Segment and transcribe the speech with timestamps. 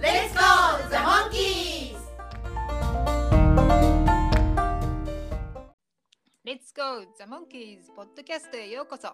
[0.00, 1.96] Let's go, the monkeys!
[6.46, 7.04] Let's go!
[7.18, 7.92] The Monkeys!
[7.96, 9.08] ポッドキャストへようこそ。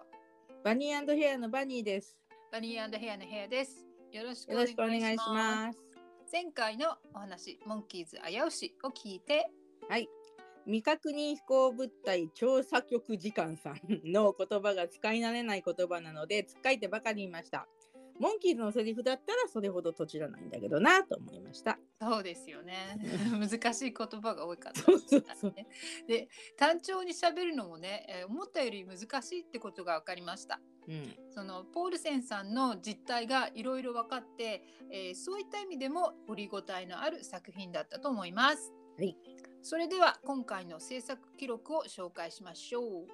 [0.63, 2.15] バニーヘアのバニーです。
[2.51, 3.83] バニーヘアのヘアです。
[4.11, 5.79] よろしくよろしくお願いします。
[6.31, 9.49] 前回のお話モンキーズ危うしを聞いて。
[9.89, 10.07] はい。
[10.65, 17.67] 未確認飛行物体調査局時間さんの言葉が使い慣れない言葉なのでつっかいてばかりいました
[18.19, 21.77] モンキーズのセリフだったらそれほどとちらないんだけどなと思いました。
[22.01, 22.97] そうですよね。
[23.39, 25.67] 難しい言葉が多いから、そうそうそうね。
[26.07, 30.59] で、単調に喋るのもね、えー思ったより難しいってことが分かりました。
[30.87, 38.73] うん、そのポールセンさんの実態がいろいろ分かって、えーそういった意味でも掘りごたえのある作品だったと思います。
[38.97, 39.17] はい。
[39.61, 43.07] それでは今回の制作記録を紹介しましょう。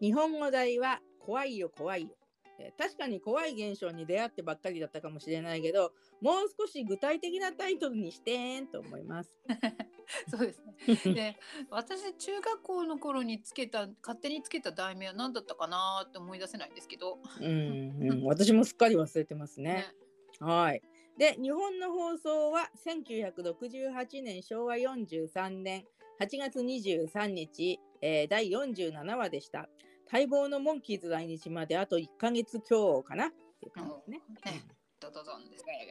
[0.00, 2.16] 日本語題は怖いよ怖いよ。
[2.60, 9.30] えー確かに怖い現象に出会ってばっかりだったかもしれないけどもう少し具体的なタイトルにしてと思います。
[10.28, 10.62] そうです
[11.08, 11.14] ね。
[11.14, 11.36] で、
[11.70, 17.18] 私中学校の頃につけた勝手につけた題名は何だったかなって思い出せないんですけど。
[17.40, 19.72] うん、うん、私もすっかり忘れてますね。
[19.72, 19.94] ね
[20.40, 20.82] はい。
[21.16, 25.84] で、日本の放送は1968年昭和43年
[26.18, 29.68] 8月23日、えー第47話でした。
[30.12, 33.26] 待望のモンキーズ来日まであと1ヶ月強かな？
[33.26, 33.30] っ
[33.60, 34.20] ていう感じですね。
[34.44, 34.64] ね
[35.00, 35.64] ドドドンです。
[35.64, 35.86] ガヤ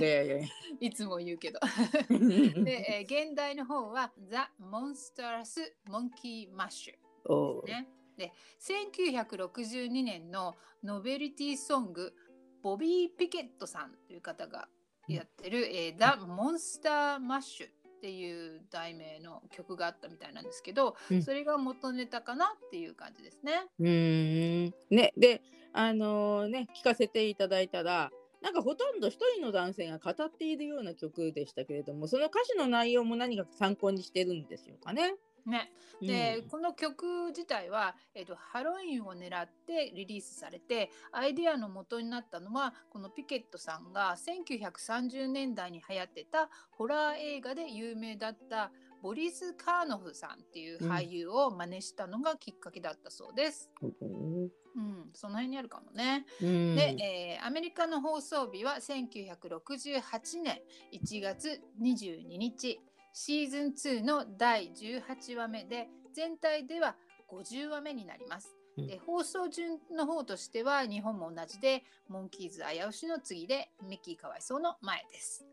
[0.00, 0.46] ガヤガヤ
[0.80, 1.60] いつも言うけど。
[2.08, 2.16] で
[2.62, 6.94] で、えー現代の方は The Monstrous Monkey Mash
[7.26, 7.88] おーね。
[8.16, 12.14] で、1962年のノベリティソング
[12.62, 14.68] ボビー・ピケットさんという方が
[15.06, 17.68] やってる、えー The Monster Mash
[18.06, 23.66] っていう題名の曲があったみたいなんですけど、うんそれが元ネタかなっていう感じですね。
[23.80, 28.12] うーんねであのーね聞かせていただいたら
[28.42, 35.16] なんかほとんど一人の男性が語っているような曲でしたけれどもその歌詞の内容も何か参考にしてるんでしょうかね。
[35.46, 36.48] ね、で、うん。
[36.48, 48.70] この曲自体は、えっとハロウィンを狙ってリリースされてアイデアの元になったのはこのピケットさんが1930年代に流行ってたホラー映画で有名だった
[49.02, 53.70] ボリス・カーノフさんっていう俳優を真似したのがきっかけだったそうです。
[53.80, 54.50] うん。
[54.76, 56.26] うん、その辺にあるかもね。
[56.42, 56.74] うん。
[56.74, 60.60] で、えーアメリカの放送日は1968年
[60.92, 62.80] 1月22日
[63.18, 66.96] シーズン2の第18話目で全体では
[67.30, 68.54] 50話目になります。
[68.76, 75.46] うんで放送順の方としては日本も同じでモンキーズ危うしの次でミッキーかわいそうの前です。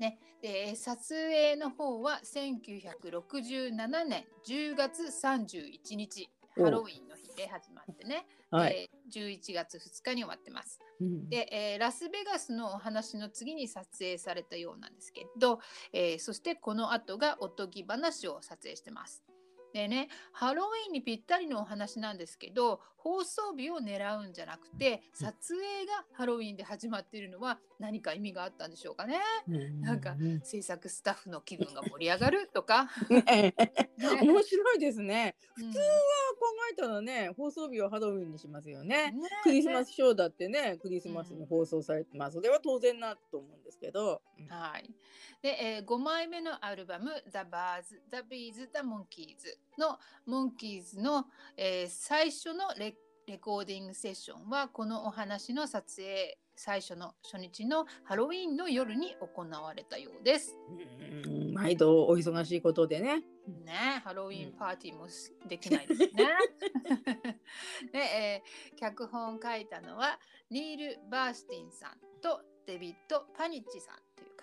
[0.00, 10.78] ね、で撮影の方は1967年10月31日おハロウィンの日で始まってね、はい、えー11月2日に終わってます。
[11.00, 15.60] うんで、えーラスベガスのお話の次に撮影されたようなんですけど、
[15.92, 19.24] えーそしてこの後がおとぎ話を撮影してます。
[19.72, 29.18] でね、ハロウィンにぴったりのお話なんですけど放送日を狙うんじゃなくて撮影がハロウィンで始まっているのは何か意味があったんでしょうかね。
[29.80, 32.90] なんかうん制作スタッフの気分が盛り上がるとか。
[33.08, 33.54] ねね
[34.22, 35.36] 面白いですね。
[35.56, 39.12] うん普通は考えたらね放送日をハロウィンにしますよね。
[39.12, 44.22] ねクリスマスショーだってねクリスマスに放送されて、まあそれは当然なと思うんですけど。
[44.38, 44.90] うんはい。
[45.42, 51.24] で、えー、5枚目のアルバム「The Bars, The Bees, The Monkeys」のモンキーズの、
[51.56, 52.94] えー最初のレ
[53.26, 60.56] レコーディングセッションはこのお話の撮影最初の初日のハロウィンの夜に行われたようです。
[61.24, 63.20] うん毎度お忙しいことでね。
[63.64, 66.10] ねハロウィンパーティーもしできないですね。
[67.92, 70.18] で、えー脚本を書いたのは
[70.50, 73.96] ニール・バースティンさんとデビッド・パニッチさん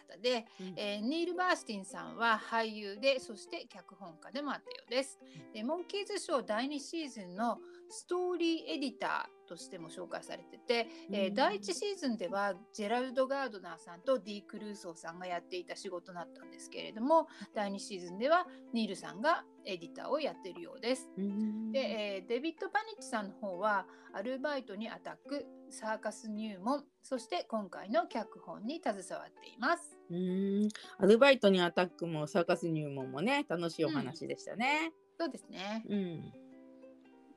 [0.07, 0.73] 方で、うん。
[0.75, 5.19] えーニール・バースティンさんは俳優でそして脚本家でもあったようです。
[5.53, 21.09] でモンキーズショー第2シーズンのストーリーエディターとしても紹介されてて、えーうん第1シーズンではジェラルド・ガードナーさんとディー・クルーソーさんがやっていた仕事だったんですけれども第2シーズンではニールさんがエディターをやっているようです。
[21.17, 29.97] うんで、えーデビッド・パニッチさんの方はアルバイトにアタックサーカス入門そして今回の脚本に携わっています。
[30.09, 34.91] うんアルバイトにアタックもサーカス入門もね楽しいお話でしたね。
[35.19, 35.83] そうですね。
[35.87, 36.46] うん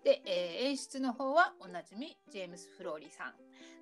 [0.04, 3.34] で、えー演出の方はおなじみジェームス・フローリーさん。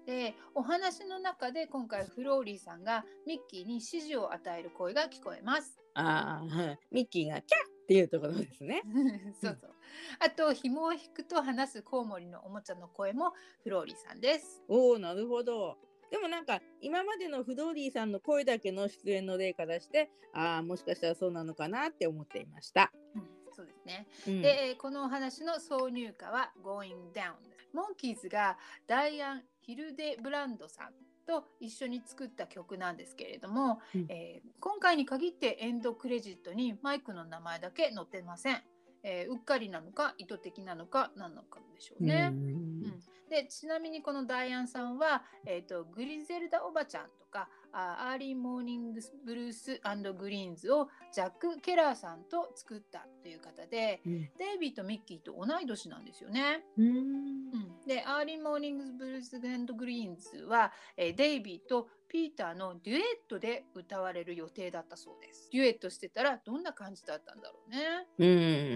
[0.07, 5.79] でお話の中で今回フローリーさんがミッキーに指示を与える声が聞こえます。
[5.95, 8.83] ああはいミッキーがキャッっていうところですね。
[9.41, 9.75] そうそう。
[10.21, 13.33] あと紐を引くと話すコウモリのおもちゃの声も
[13.63, 14.63] フローリーさんです。
[14.69, 15.79] おおなるほど。
[16.11, 22.91] でもなんか今までのフドーリーさんの声だけの出演の例からしてああもしかしたらそうなのかなって思っていました。
[23.15, 24.07] うんそうですね。
[24.29, 27.33] うんで、えーこのお話の挿入歌は Going Down。
[27.73, 28.57] モンキーズが
[28.87, 30.93] ダイアン・ヒルデブランドさん
[31.27, 38.63] と一緒に作った曲なんですけれども、うんえー今回に限ってエンドクレジットにマイクの名前だけ載ってません。
[39.03, 42.29] えーうっかりなのか意図的なのか何なのかでしょうね。
[42.33, 49.81] うんうんでちなみにこのダイアンさんは、えー、とグリゼルダおばちゃんとかあ Early Morning Blues
[50.19, 56.65] Greens をジャック・ケラーさんと作ったという方でうんデイビーとミッキーと同い年なんですよね。
[56.77, 65.51] うんうん、で Early Morning Blues Greens は、えーデイビーとピーターのデュエットで歌われる予定だったそうです。
[65.53, 68.07] デュエットしてたらどんな感じだったんだろうね。
[68.19, 68.27] う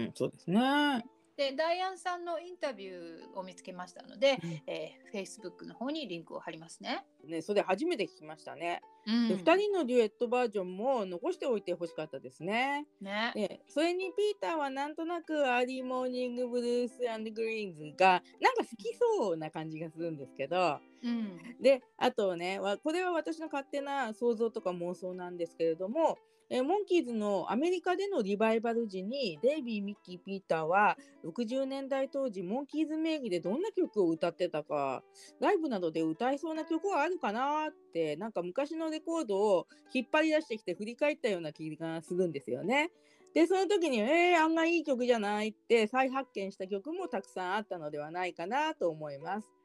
[0.09, 1.03] んそうですね。
[1.35, 7.03] でダイアンさんのインタビューを見つけましたので、うんえー、Facebook の方にリンクを貼りますね。
[7.25, 8.81] ねそれ初めて聞きましたね。
[9.07, 12.85] うんで2人のデュエットバージョンも残しておいてほしかったですね。
[13.01, 13.31] ね。
[13.33, 21.39] でそれにピーターはなんとなく Early Morning Blues Greens がなんか好きそうな感じがするんですけどうん。
[21.59, 26.17] であとねわこれは私の勝手な想像とか妄想なんですけれども、
[26.49, 35.03] えーモンキーズのアメリカでのリバイバル時にデイビー・ミッキー・ピーターは60年代当時モンキーズ名義でどんな曲を歌ってたか
[35.39, 42.91] ライブなどで歌いそうな曲はあるかなってなんか昔のレコードを引っ張り出してきて振り返ったような気がするんですよね。
[43.33, 49.62] でその時にえー、案外いい曲じゃないって再発見した曲もたくさんあったのではないかなと思います。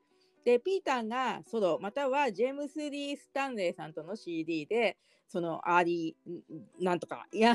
[0.49, 4.97] でピーターがソロまたはジェームス・リー・スタンレーさんとの CD で
[5.29, 6.33] その Early
[6.81, 7.55] んなんとかいや、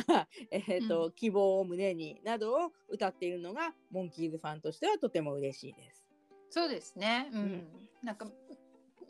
[0.52, 6.06] えーとう希望を胸になどを歌っているのがモンキーズファンとしてはとても嬉しいです。
[6.52, 7.32] そうですね。
[7.34, 7.40] うん。
[7.40, 7.64] うん
[8.04, 8.28] なんか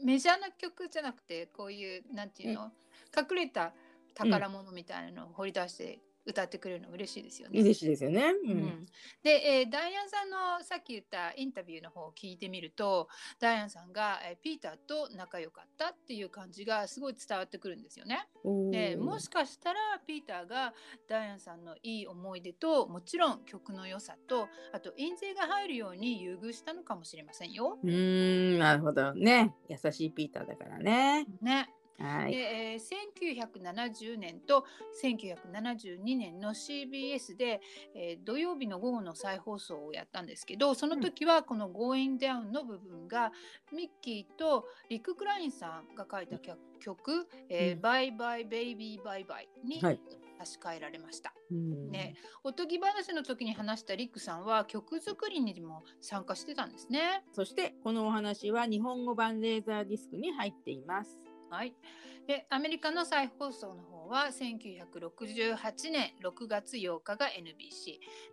[0.02, 2.72] メジャーな曲じゃなくてこういうなんていうの、
[3.14, 3.74] 隠れた
[4.14, 7.60] 宝物みたいなのを掘り出して歌ってくれるの嬉しいですよね。
[7.60, 8.32] 嬉しいですよね。
[8.46, 8.86] ううんん、
[9.24, 13.10] で、えーダイアンさんのさっき言ったインタビューの方を聞いてみると
[13.40, 18.28] ダイアンさんが、えーピーターと仲良かったっていう感じがすごい伝わってくるんですよね。
[18.72, 20.74] でもしかしたらピーターが
[21.08, 27.80] ダイアンさんのいい思い出ともちろん曲の良さとあと印税が入るように優遇したのかもしれませんよ。
[27.84, 31.26] うーんなるほどね優しいピーターだからね。
[31.42, 31.70] ね。
[32.00, 32.32] はい。
[32.32, 32.38] で
[32.74, 32.80] えー
[33.24, 34.66] 1970年と
[35.04, 37.62] 1972年の CBS で、
[37.96, 43.32] えー土曜日の午後の再放送をやったんですけどその時はこの「Going Down」の部分が
[43.72, 50.00] ミッキーとリック・クラインさんが書いた曲曲「えーうんバイバイベイビーバイバイ」にはい
[50.40, 51.34] 差し替えられました。
[51.52, 57.24] うんねおとぎ話の時に話したリックさんは曲作りにも参加してたんですね。
[57.32, 61.18] そしてこのお話は日本語版レーザーディスクに入っています。
[61.54, 61.74] はい、
[62.26, 67.28] でアメリカの再放送の方は1968年6月8日が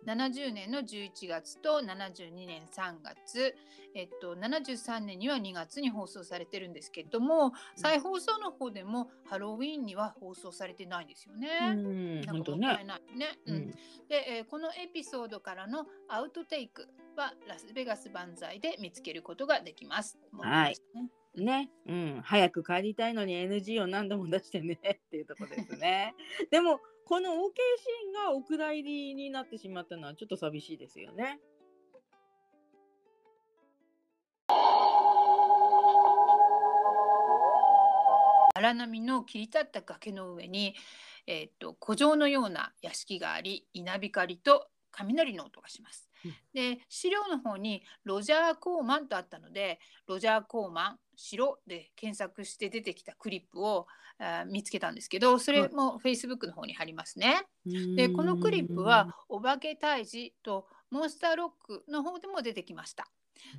[0.05, 3.55] NBC70 年の11月と72年3月、
[3.93, 11.49] えっと、73年には2月に放送されてるんですけども再放送の方でもハロウィーンには放送されてないんですよね。
[11.61, 12.25] うんなんね。
[12.25, 13.39] かもったいないね。
[13.45, 13.71] ううんん
[14.07, 20.17] で、えーこのエピソードからのアウトテイクはラスベガス万歳で見つけることができます。
[20.33, 26.15] はいもうね、うん、早く帰りたいのに NG を何度も出してねっていうところですね。
[26.51, 31.39] でもこの OK シーンがお蔵入りになってしまったのはちょっと寂しいですよね。
[38.53, 40.75] 荒波の切り立った崖の上に、
[41.25, 46.07] えーっと古城のような屋敷があり稲光と雷の音がします。
[46.25, 53.87] うんで資料の方にロジャー・コーマンとあったのでロジャー・コーマン城で検索して出てきたクリップを
[54.19, 57.47] あー見つけたんですけどそれも Facebook の方に貼りますね。
[57.65, 63.07] でこのクリップは「お化け退治」と「モンスターロック」の方でも出てきました。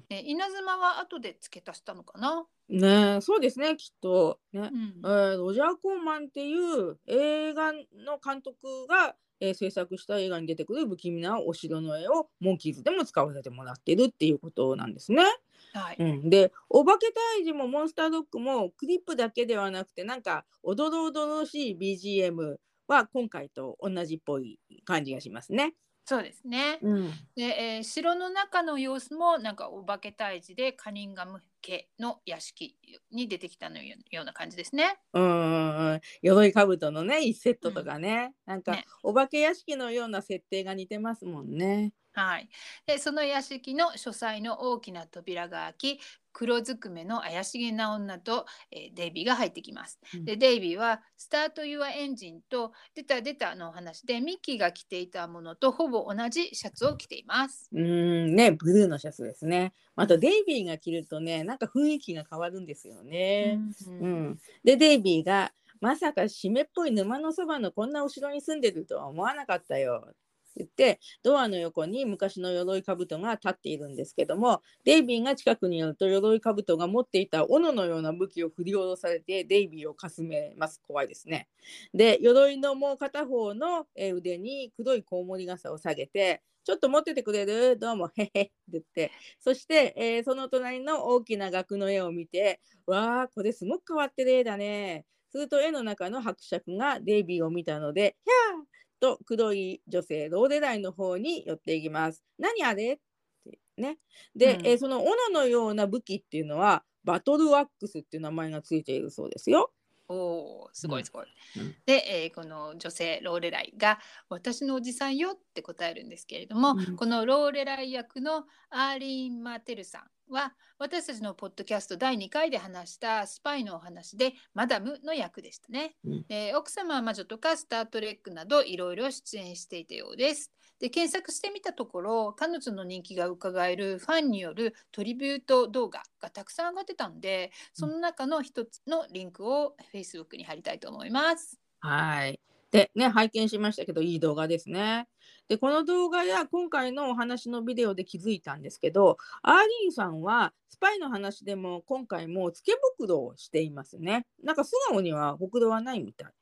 [0.09, 2.47] で稲妻は後で付け足したのかな？
[2.69, 4.77] ねえそうですねきっとねう。
[4.77, 15.25] んえーロジャー・コーマンっていう映画の監督が、えー制作した映画に出てくる不気味なお城の絵をモンキーズでも使わせてもらってるっていうことなんですね。
[15.73, 15.97] はい。
[15.99, 17.09] うん、でお化け
[17.41, 22.57] 退治もモンスタードッグもクリップだけではなくてなんかおどろおどろしい BGM
[22.87, 25.75] は今回と同じっぽい感じがしますね。
[26.05, 26.79] そうですね。
[26.83, 32.79] うん、で、えー城の中の様子もなんかお化け退治でカニンガム家の屋敷
[33.11, 34.99] に出てきたのよような感じですね。
[35.15, 41.93] うんうんうん鎧兜のね1セットとかね、なんかねお化け屋敷のような設定が似てますもんね。
[42.15, 42.51] はい。
[42.87, 46.01] で、その屋敷の書斎の大きな扉が開き、
[46.33, 49.99] 黒ずくめの怪しげな女と、えーデイビーが入ってきます。
[50.15, 57.69] うんで、デイビーはスタート・ユア・エンジンと出た出たのお話でミッキーが着ていたものとほぼ同じシャツを着ています。
[57.73, 57.81] うー
[58.27, 59.73] んねブルーのシャツですね。
[59.97, 63.59] またデイビーが着るとねなんか雰囲気が変わるんですよね。
[63.87, 70.15] うんうん、でデイビーが「まさか湿っぽい沼のそばのこんなお城に住んでるとは思わなかったよ」
[70.57, 81.49] 言ってドアの横に昔の鎧兜が立っているんですけどもデイビーが近くに寄ると鎧兜が持っていた斧のような武器を振り下ろされてデイビーをかすめます怖いですね。
[81.95, 98.65] で鎧のもう片方の腕に黒いコウモリ傘を下げて「ちょっと持っててくれるどうもへへ」って言ってそして、えーその隣の大きな額の絵を見て「わあこれすごく変わってる絵だね」すると絵の中の伯爵がデイビーを見たので「ひゃー!」
[99.03, 102.23] と黒い女性ローレライの方に寄っていきます。
[102.39, 102.95] 何あれ？
[102.95, 102.99] っ
[103.45, 103.99] てね。
[104.37, 109.73] で、うんえーその斧のような武器っていうのはバトルアックスっていう名前がついているそうですよ。
[110.13, 111.27] おーすごうんいすごい。
[111.57, 125.97] うんで、えーこの女性ローレライが「私のおじさんよ」って答えるんですけれども、うんこのローレライ役のアーリーン・マテルさんは私たちのポッドキャスト第2回で話したスパイのお話でマダムの役でしたね。
[126.05, 130.53] うんで奥様は魔女とかスター・トレックなどいろいろ出演していたようです。
[130.83, 141.61] で検索してみたところ彼女の人気が伺えるファンによるトリビュート動画がたくさん上がってたんでその中の一つのリンクを Facebook に貼りたいと思います。
[141.79, 142.41] はい。
[142.73, 145.07] でね拝見しましたけどいい動画ですね。
[145.47, 154.27] でこの動画や今回のお話のビデオで気づいたんですけどアーリーンさんはスパイの話でも今回もつけ袋をしていますね。
[154.43, 156.33] なんか素顔にはほくろはないみたい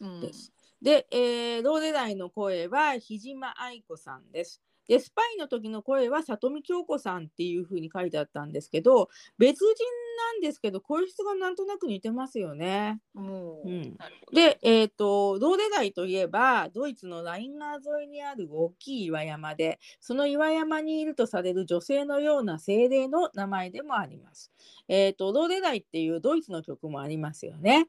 [0.00, 0.52] うんです。
[0.84, 4.60] で、えー、ローレライの声は日島愛子さんです。
[4.86, 9.64] で、スパイの時の声は里見京子さんっていう風に書いてあったんですけど、別人
[10.16, 13.00] なんですけど、声質がなんとなく似てますよね。
[13.14, 13.96] もう、うん。
[14.34, 24.52] で、えっ、と、ローレライといえば、ドイツのライン川沿いにある大きい岩山で、その岩山にいるとされる女性のような精霊の名前でもあります。
[24.88, 27.88] えっ、と、ローレライっていうドイツの曲もありますよね。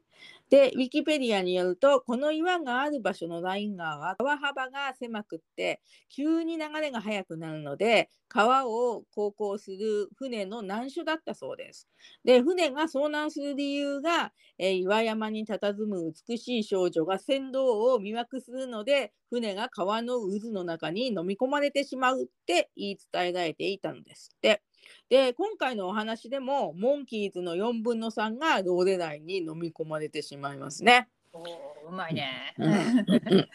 [0.49, 11.87] で、ウィキペディアによると、この岩がある場所のライン川は川幅が狭くって、急に流れが速くなるので、川を航行する船の難所だったそうです。
[12.23, 24.61] で、船が遭難する理由が、えー岩山に佇む美しい少女が船頭を魅惑するので船が川の渦の中に飲み込まれてしまうって言い伝えられていたのですって。
[25.09, 31.07] で今回のお話でもモンキーズの4分の3がローデライに飲み込まれてしまいますね。
[31.33, 31.47] おー
[31.89, 32.53] うまいね。
[32.57, 33.49] うんうん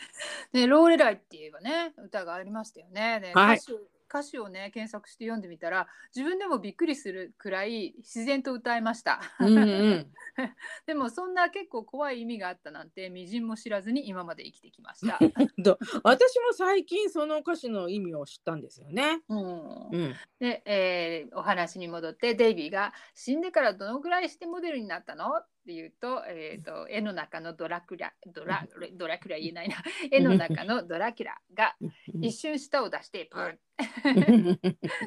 [0.53, 3.21] ね、ローレライって言えばね、歌がありましたよね。
[3.21, 3.79] ではい歌詞を
[4.11, 9.21] 歌詞をね検索して読んでみたら自分でもびっくりするくらい自然と歌えました。
[9.39, 10.07] うんうん
[10.87, 15.19] でもそんな結構怖い意味があったなんてみじんも知らずに今まで生きてきました。
[15.63, 19.23] と 私も最近その歌詞の意味を知ったんですよね。
[19.29, 29.77] うんうん、で、えーお話に戻ってデイビーが「死んでからどのぐらいしてモデルになったの?」って言うと,、えー、と 絵の中のドラクラドラ ドラクラ言えないな。
[30.11, 31.77] 絵の中のドラキュラが
[32.21, 33.59] 一瞬舌を出してプン。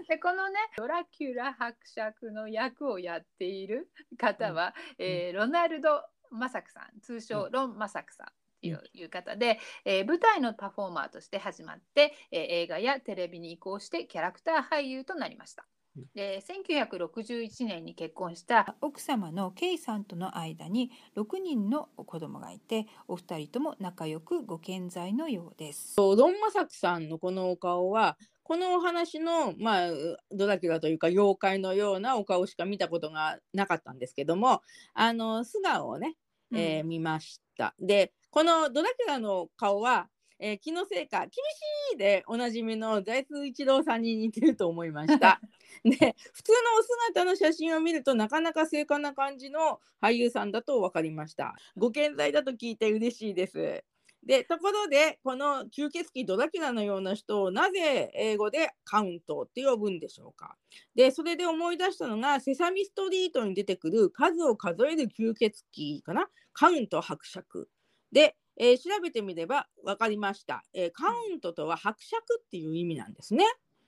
[0.07, 8.27] でこのねドラキュラ伯爵の役をやっている方は、えーロナルド・マサクさん通称ロン・マサクさん。
[8.65, 15.67] いう方で、えー舞台のパフォーマーとして始まって、えー映画やテレビに移行してキャラクター俳優となりました。
[16.15, 25.95] で1961年に結婚した奥様のケイさんとの間に6人の子供がいてお二人とも仲良くご健在のようです。
[25.97, 29.89] ロン・マサクさんのこのお顔はこのお話の、まあ、
[30.31, 34.61] ドラキュラというか妖怪のようなお顔しか見たことがなかったんですけども
[34.93, 36.15] あの素顔をね、
[36.53, 37.75] えー見ました。
[37.79, 40.07] でこのドラキュラの顔は
[40.39, 45.39] えー気のせいか厳しいでおなじみの財津一郎さんに似てると思いました。
[45.83, 51.55] で普通のお姿の写真を見るとなかなか精悍な感じの俳優さんだと分かりました。
[51.77, 53.83] ご健在だと聞いて嬉しいです。
[54.25, 60.57] でところでこの吸血鬼ドラキュラのような人をなぜ英語でカウントって呼ぶんでしょうか
[60.95, 67.69] でそれで思い出したのが「セサミストリート」に出てくる数を数える吸血鬼かなカウント伯爵
[68.13, 73.45] で、えー調べてみれば分かりました、えーカウントとは伯爵っていう意味なんですね。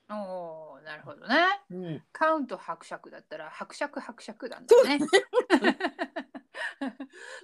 [0.10, 1.36] おおなるほどね。
[1.72, 5.00] うん、カウント伯爵だったら伯爵伯爵なんだね。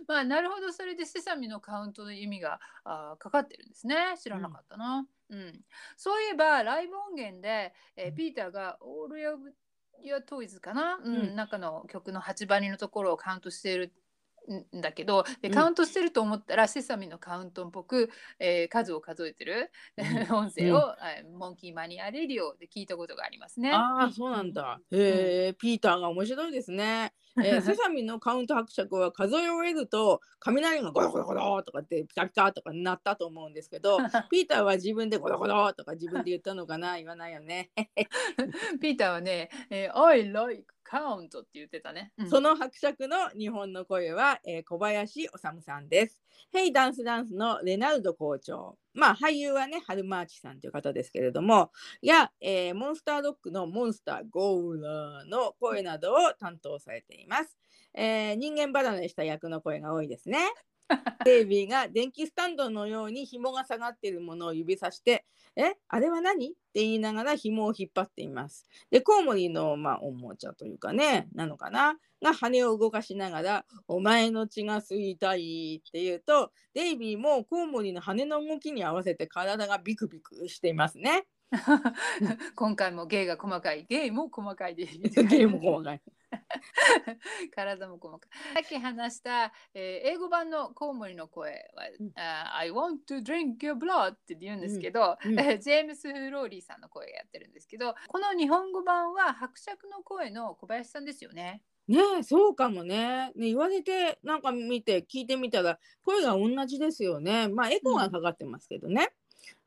[0.08, 0.72] まあなるほど。
[0.72, 4.16] それでセサミのカウントの意味があーかかってるんですね。
[4.20, 5.66] 知らなかったな、うん。
[5.98, 9.56] そういえばライブ音源で、えーピーターが「オールヤブ・
[10.04, 11.16] ヤ・トイズ」かな、うん。
[11.16, 11.36] うん。
[11.36, 13.92] 中の曲の8番のところをカウントしてる
[14.50, 20.05] んだけどでうんカウントしてると思ったら、セサミのカウントっぽく、えー数を数えてる、うん
[20.36, 23.71] 音声を、えーモンキーマニアレディオで聞いたことがありますね。
[23.71, 24.79] ああそうなんだ。
[24.91, 27.13] へえ、ピーターが面白いですね。
[27.38, 37.71] えー セサミのカウント伯爵は数え終えると雷がゴロゴロゴロとかってピカピカとかなったと思うんですけどピーターは自分でゴロゴロとか自分で言ったのかな言わないよね。
[38.81, 42.12] ピーターはね、えー I like count って言ってたね。
[42.17, 46.19] うんその伯爵の日本の声は、えー小林修さんです。
[46.51, 48.77] ヘイダンスダンスのレナルド校長。
[48.93, 51.71] まあ俳優はね、ハルマーチさんという方ですけれども、
[52.01, 57.57] や、えーモンスタードッグのモンスターゴーラーの声などを担当されています。
[57.93, 60.39] えー人間離れした役の声が多いですね。
[61.25, 66.48] デイビーが電気スタンドのように紐が下がっているものを指さして、え、あれは何？
[66.48, 68.65] って言いながら紐を引っ張っています。
[68.89, 71.95] で、コウモリの、まあ、おもちゃというかね、なのかな？
[72.21, 81.25] が羽を動かしながら、お前の血が吸いたいって言うと、デイビーもコウモリの羽の動きに合わせて体がビクビクしていますね。
[82.55, 83.86] 今回も芸が細かい。
[83.89, 84.86] 芸も細かいで。
[85.27, 86.01] ゲーム細かい。
[87.56, 88.54] 体も細かい。
[88.56, 101.64] さっき話した、えー英語版のコウモリの声は、うんあ I want to drink your blood って言うんですけど、うんうんえー ジェームス・フローリーさんの声がやってるんですけど、この日本語版は伯爵の声の小林さんですよね。
[101.88, 103.32] ねえ、そうかもね。
[103.36, 107.50] ね言われて、なんか見て、聞いてみたら、声が同じですよね。
[107.50, 109.10] まあ、エコーがかかってますけどね。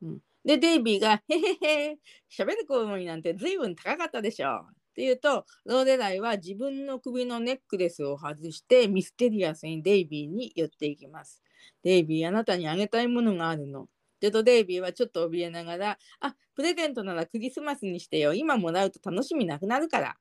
[0.01, 1.99] うんで、デイビーが、へへへ、
[2.31, 4.67] 喋るコウモリなんて随分高かったでしょ。
[4.95, 11.43] って言うと、ローレライは自分の首のネックレスを外して、ミステリアスにデイビーに寄っていきます。
[11.83, 13.83] デイビー、あなたにあげたいものがあるの。
[13.83, 18.35] って言うと、デイビーはちょっと怯えながら、あ、プレゼントならクリスマスにしてよ。
[18.35, 20.17] 今もらうと楽しみなくなるから。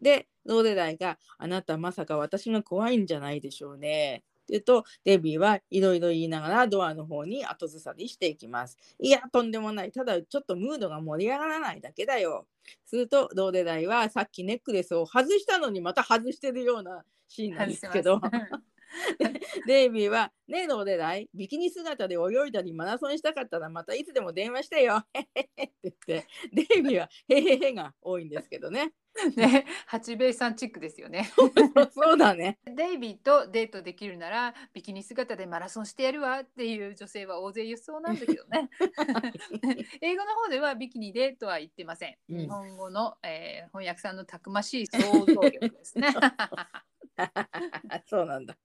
[0.00, 4.22] で、ローレライがあなたまさか私が怖いんじゃないでしょうね。
[4.52, 8.76] 言うと、デビーはいろいろ言いながらドアの方に後ずさりしていきます。
[9.00, 9.92] いや、とんでもない。
[9.92, 12.46] ただちょっとムードが盛り上がらないだけだよ。
[12.84, 18.20] すると、ローレライはさっきネックレスを外したのにまた外してるようなシーンなんですけど、
[19.66, 24.96] デイビーは、ねえ、ローレライ、ビキニ姿で泳いだりマラソンしたかったらまたいつでも電話してよ。
[24.96, 28.92] って言って、デイビーはへへへが多いんですけどね。
[29.36, 31.30] ね、八兵衛さんチックですよね。
[31.92, 32.58] そうだね。
[32.64, 38.70] デイビーとデートできるならビキニ姿でマラソンしてやるわっていう女性は大勢いそうなんだけどね。
[40.00, 42.16] 英語の方ではビキニでとは言ってません。
[42.30, 46.08] うん日本語の、えー翻訳さんのたくましい想像力ですね。
[48.06, 48.56] そうなんだ。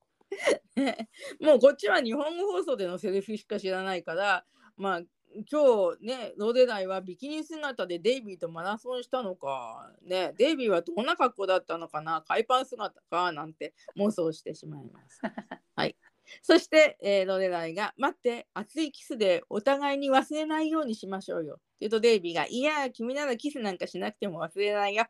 [1.40, 5.02] もうこっちは日本語放送でのセリフしか知らないから、まあ
[5.45, 15.21] 今日ね、ロデライはビキニ姿でデイビーとマラソンしたのか、ね、デイビーはどんな格好だったのかな、海パン姿かなんて妄想してしまいます。
[15.76, 15.95] はい。
[16.41, 21.56] そして、えーロデライが、待って、熱いキスでお互いに忘れないようにしましょうよ。
[21.56, 25.06] って言うとデイビーが、いや、君ならキスなんかしなくても忘れないよ。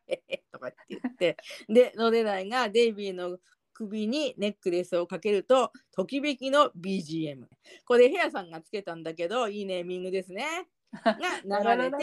[0.52, 1.38] とかって言って、
[1.70, 3.40] で、ロデライがデイビーの
[3.78, 7.46] 首にネックレスをかけると、ときめきの BGM。
[7.86, 10.68] これヘアさんがつけたんだけど、いいネーミングですね。
[11.46, 11.98] が流れて、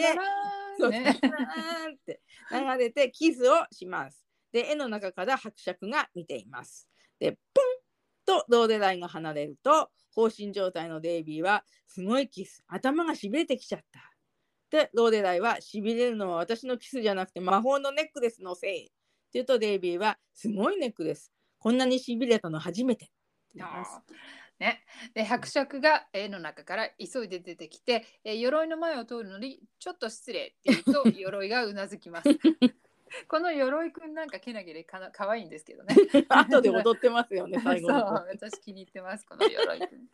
[0.79, 4.25] そう、ね、って流れてキスをします。
[4.53, 6.87] で、絵の中から伯爵が見ています。
[7.19, 7.65] で、ポン
[8.25, 14.11] とローデラインが離れると、放心状態のデイビーは、すごいキス、頭がしびれてきちゃった。
[14.69, 18.85] で、ローデライは、しびれるのは私のキスじゃなくて魔法のネックレスのせい。
[18.85, 18.93] って
[19.33, 21.34] 言うと、デイビーは、すごいネックレス。
[21.65, 23.09] こんなにしびれたの初めて。
[24.59, 32.29] ね、で伯爵が絵の中から急いで出てきて、えー鎧の前を通るのにちょっと失礼って言うと 鎧がうなずきます。
[33.27, 35.95] この鎧くんなんかけなげでかな可愛いんですけどね。
[36.29, 37.89] 後で踊ってますよね、最後。
[37.89, 40.07] 私気に入ってますこの鎧くん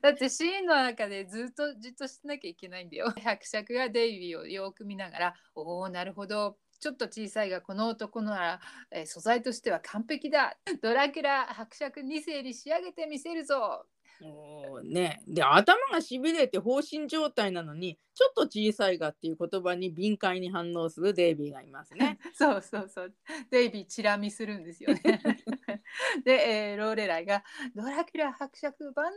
[0.00, 13.86] だってシーンの中でずっとじっとしてなきゃいけないんだよ伯爵がデイビーをよく見ながらおおなるほどちょっと小さいがこの男なら、えー素材としては完璧だドラキュラ伯爵2世に仕上げてみせるぞ
[14.20, 22.18] もうね、で頭がしびれて放心状態なのにちょっと小さいがっていう言葉に敏感に反応するデイビーがいますね。
[22.34, 23.14] そうそうそう
[23.50, 25.00] デイビーチラ見するんですよね
[26.24, 27.42] で、えーローレライが
[27.74, 29.10] 「ドラキュラ伯爵万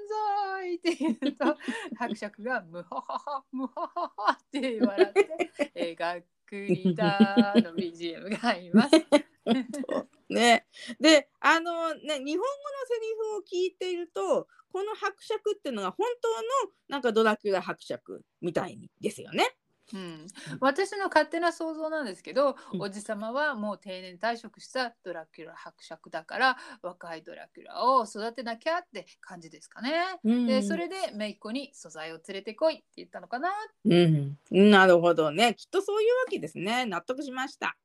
[0.60, 1.58] 歳!」って言うと
[1.98, 8.92] 伯爵が「ムハハハムハハハ」って 笑って「えー、がっくりだ」の BGM が入ります。
[10.28, 10.66] ね、
[11.00, 12.48] であのね日本語の
[12.88, 19.56] セリフを聞いているとこの伯爵っていうのが本当のなんかドラキュラ伯爵みたいですよね。
[19.94, 20.28] うん、
[20.60, 22.82] 私の勝手な想像なんですけど、うん。
[22.82, 29.92] おじさまはもう定年退職したドラキュラ伯爵だから若いドラキュラを育てなきゃって感じですかね。
[30.24, 33.50] でそれで姪っ子に素材を連れてこいって言ったのかな。
[33.86, 35.54] うん、なるほどね。
[35.56, 36.86] きっとそういうわけですね。
[36.86, 37.78] 納得しました。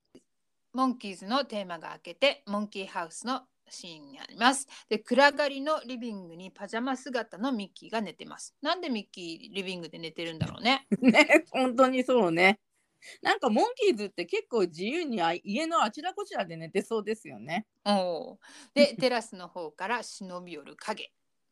[0.72, 4.66] モンキーズのテーマが明けてモンキーハウスのシーンにあります。
[4.88, 8.54] で暗がりのリビングにパジャマ姿のミッキーが寝てます。
[8.62, 10.87] なんでミッキーリビングで寝てるんだろうね。
[11.00, 12.61] ね本当にそうね。
[13.22, 17.66] なんかモンキーズって結構自由にあ家のあちらこちらで寝てそうですよね。
[17.85, 18.37] おー
[18.74, 21.11] でテラスの方から忍び寄る影。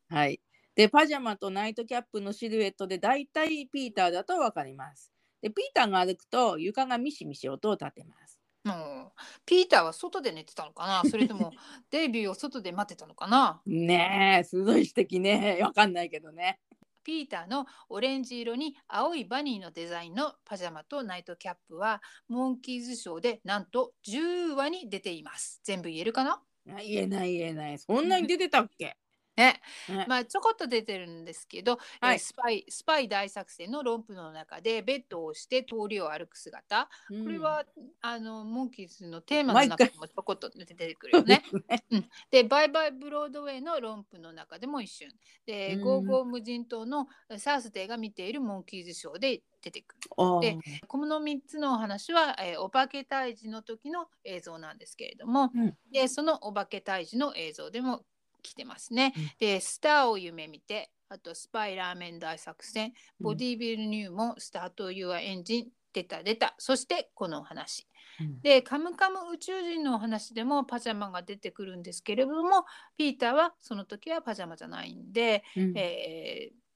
[0.09, 0.40] はい。
[0.74, 5.12] でパジャマとナイトキャップのシルエットでだいたいピーターだとわかります。
[5.40, 8.27] でピーターが歩くと床がミシミシ音を立てます。
[8.64, 11.04] もうピーターは外で寝てたのかな？
[11.04, 11.52] それとも
[11.90, 13.62] デイビーを外で待ってたのかな？
[13.66, 15.58] ねえ鋭い指摘ね。
[15.62, 16.58] わかんないけどね。
[17.04, 25.60] ピーターのオレンジ色に青いバニーのデザインのパジャマとナイトキャップはモンキーズショーでなんと10話に出ています。
[25.64, 26.42] 全部言えるかな？
[26.70, 27.78] あ言えない言えない。
[27.78, 28.98] そんなに出てたっけ、
[29.38, 30.05] ね、ね。
[30.09, 36.88] まあちょこっと出てるんですけど、えーはいスパイスパイ大作戦の romp の中でベッドを押して通りを歩く姿。
[37.11, 37.64] うんこれは、
[38.01, 41.42] あのモンキーズのテーマの中でもちょこっと出てくるよね。
[41.90, 45.09] うん、でバイバイブロードウェイの romp の中でも一瞬。
[45.46, 45.81] で、うん。
[45.83, 47.07] ゴーゴー無人島の
[47.38, 50.01] サースデーが見ているモンキーズショーで出てくる。
[50.40, 55.77] でこの3つのお話は、えーお化け退治の時の映像なんですけれども、うん。
[55.92, 58.05] でそのお化け退治の映像でも
[58.42, 59.12] 来てますね。
[59.16, 59.31] うん。
[59.38, 66.55] でスターを夢見てあとスパイラーメン大作戦ボディビルニューもスタートユアエンジン出た出た。
[66.59, 67.87] そしてこのお話。
[68.20, 68.40] うん。
[68.40, 72.64] でカムカム宇宙人のお話でもパジャマが出てくるんですけれども
[72.96, 75.72] ピーターはその時はパジャマじゃないんで、うん。
[75.77, 76.67] えー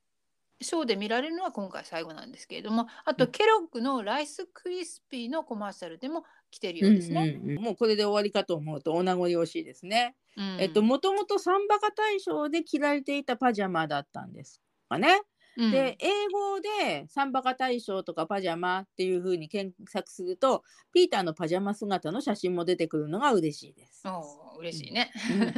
[0.60, 7.38] ショーで見られるのは今回最後なんですけれどもあと、うんケロッグのライスクリスピーのコマーシャルでも来てるようですね。
[7.42, 10.16] うんうんうんもうこれで終わりかと思うとお名残惜しいですね。
[10.36, 15.22] うんえっともともとサンバカ大賞で着られていたパジャマだったんですかね。
[15.56, 24.14] うんで英語でサンバカ大賞とかパジャマっていう風に検索するとピーターのパジャマ姿の写真も出てくるのが嬉しいです。
[24.58, 25.10] 嬉しいね。
[25.30, 25.54] うん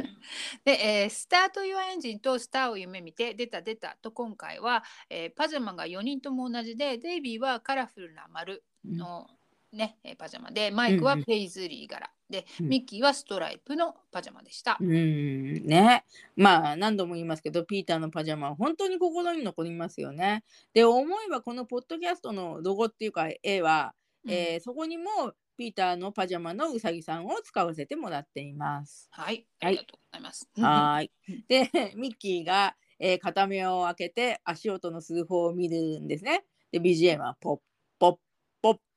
[0.63, 9.27] で、えースタート・ユア・エンジンとスターを夢見て出た出たと今回は、えーパジャマが4人とも同じでデイビーはカラフルな丸の、
[9.75, 14.77] ねえーパジャマでマイクはうんうんペイズリー柄で、うんミッキーはストライプのパジャマでした。
[14.79, 20.43] うんねまあ何度も言いますけどピーターのパジャマは本当に心に残りますよね。
[20.73, 23.93] で思えばこのポッドキャストのロゴっていうか絵は、
[24.27, 29.07] えーそこにもピーターのパジャマのうさぎさんを使わせてもらっています。
[29.11, 30.49] はい、あはいりがとうございます。
[30.57, 31.11] はーい。
[31.47, 36.43] で、ミッキーが、えー片目を開けて足音のする方を見るんですね。
[36.71, 37.59] で、BGM はポッ
[37.99, 38.17] ポッ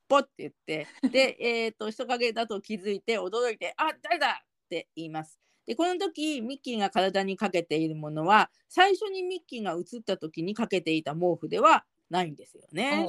[0.09, 5.39] ポって言って、 で、えっ、と、人影だと気づいて驚いて、あ、誰だって言います。
[5.67, 13.07] で、この時、ミッキーが体にかけているものは、最初にミッキーが映った時にかけていた毛布ではないんですよね。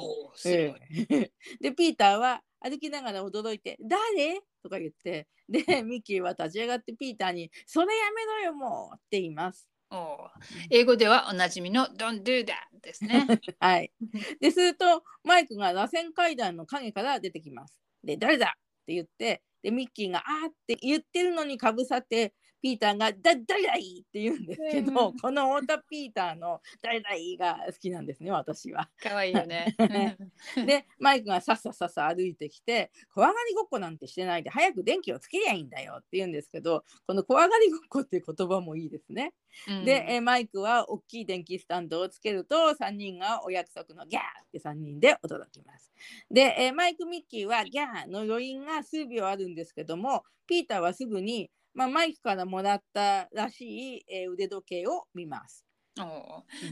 [1.62, 9.70] でピーターは歩きながら驚いて「誰?」とか言ってでミッキーは立ち上がってピーターに「それやめろよもう!」って言います。
[9.92, 10.30] おー
[10.70, 13.26] 英語ではおなじみの Don't do that ですね。
[13.60, 13.92] はい、
[14.40, 17.80] でするとマイクが螺旋階段の影から出てきます。
[18.04, 28.90] で「誰だ?」って言ってでミッキーが「あー」って言ってるのにかぶさってピーターが「だ誰だい!」って言うんですけど、うんこの太田ピーターの「誰だい!」が好きなんですね私は。
[29.02, 29.76] 可愛いよね。
[30.66, 39.34] でマイクがさっささっさ歩いてきて「怖がりごっこなんてしてないで早く電気をつけりゃいいんだよ」って言うんですけどこの「怖がりごっこ」っていう言葉もいいですね。
[39.68, 45.92] うんで、えーマイクは大きい電気スタンドをつけると3人がお約束のギャーって3人で驚きます。
[46.30, 55.66] で、えーマイク・ミッキーはギャーの余韻が数秒あるんですけどもピーターはすぐに、まあ、マイクからもらったらしい、えー腕時計を見ます。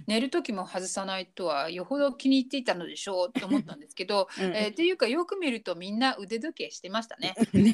[0.05, 7.35] 寝る時も外さないとはよほど気に入っていたのでしょうと思ったんですけど、 うんえーっていうかよく見るとみんな腕時計してましたね。
[7.53, 7.73] ね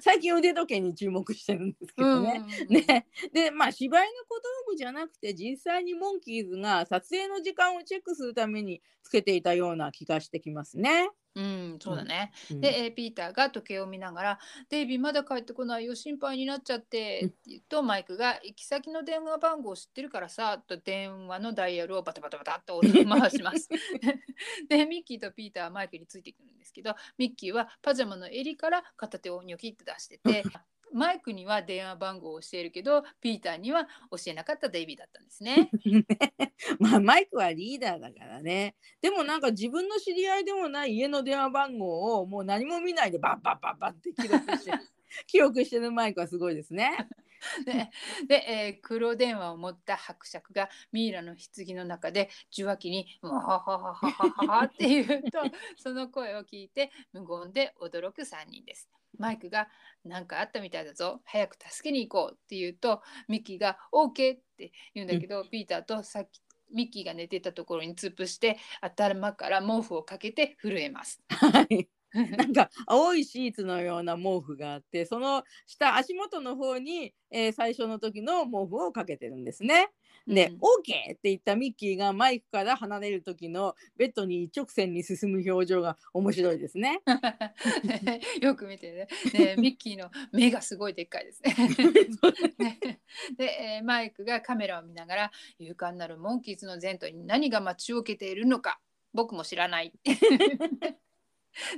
[0.00, 2.42] 最近腕時計に注目してるんですけどね。
[2.68, 11.10] うんね、でまあ芝居の小道具じゃなくて実際にモンキーズが撮影の時間をチェックするためにつけていたような気がしてきますね。
[11.36, 12.32] うん、そうだね。
[12.50, 14.38] うんで、えーピーターが時計を見ながら
[14.68, 23.68] 「デイビーまだ帰ってこないよ心配になっちゃって」うんって言うとマイクが「行き先の電話番号知ってるからさ」と電話のダイヤルをバタバタバタっと 回します。
[24.68, 30.42] でミッキーとピーターはマイクについてくるんですけどミッキーはパジャマの襟から片手をニョキッと出してて。
[30.92, 35.70] マイクには電話番号を教えるけどピーターには教えなかったデイビーだったんですね。
[35.84, 36.04] ね
[36.78, 44.72] まあマイクはリーダーだからねでもなんか自分の知り合いでもない家の電話番号をもう何も見ないでバッバッバッバッって記録して
[45.26, 47.08] 記憶してるマイクはすごいですね。
[47.64, 47.90] で
[48.26, 55.38] で、えー黒電話を持った伯爵がミイラの棺の中で受話器に「わはははははは」って言うと
[55.76, 58.90] その声を聞いて無言で驚く3人です。
[59.18, 59.68] マイクが
[60.04, 66.40] 「何かあったみたいだぞ早く助けに行こう」って言うとミッキーが「OK」って言うんだけど、ピーターとさっき
[66.72, 71.20] ミッキーが寝てたところに突っ伏して頭から毛布をかけて震えます。
[71.28, 79.90] はい なんか青いシーツのような毛布があってその下足元の方に、えー最初の時の毛布をかけてるんですね。
[80.26, 87.00] で、うん OK って言ったミッキーがマイクから離れる時のベッドに一直線に進む表情が面白いですね。
[88.40, 91.54] よく見てねね ミッキーの目がすごいでっかいですね。
[92.58, 92.78] ね
[93.36, 98.80] で、えーマイクがカメラを見ながら勇敢なるモンキーズの前途に何が待ち受けているのか
[99.12, 99.92] 僕も知らない。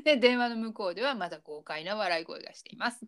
[0.04, 3.06] で電話の向こうではまだ豪快な笑い声がしています。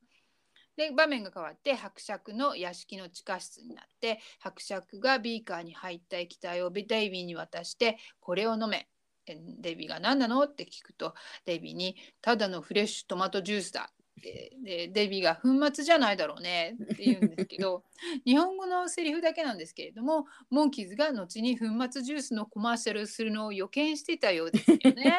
[0.77, 8.89] で場面が変わって伯爵の屋敷の地下室になって伯爵がビーカーに入った液体をデイビーに渡してこれを飲め。
[9.27, 10.43] デイビーが何なの？
[10.43, 11.15] って聞くと
[11.47, 13.91] デイビーにただのフレッシュトマトジュースだ。
[14.25, 17.85] ででデビーが粉末じゃないだろうねって言うんですけど
[18.25, 25.15] 日本語のセリフだけなんですけれどもモンキーズが後に粉末ジュースのコマーシャルするのを予見していたようですよね。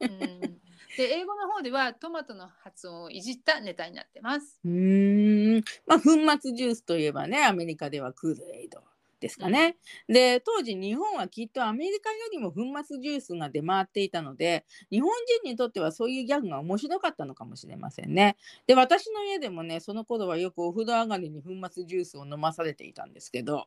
[0.00, 0.57] うん、
[0.96, 4.58] で英語の方ではトマトの発音をいじったネタになってます。
[4.64, 8.82] うんまあ粉末ジュースといえばねアメリカではクールエイド
[9.20, 9.76] ですかね。
[10.08, 15.10] で当時日本はきっとアメリカよりも粉末ジュースが出回っていたので日本
[15.42, 18.36] 人にとってはそういうギャグが面白かったのかもしれませんね。
[18.66, 23.66] で私の家でもねその頃はよくお風呂上がりに粉末ジュースを飲まされていたんですけど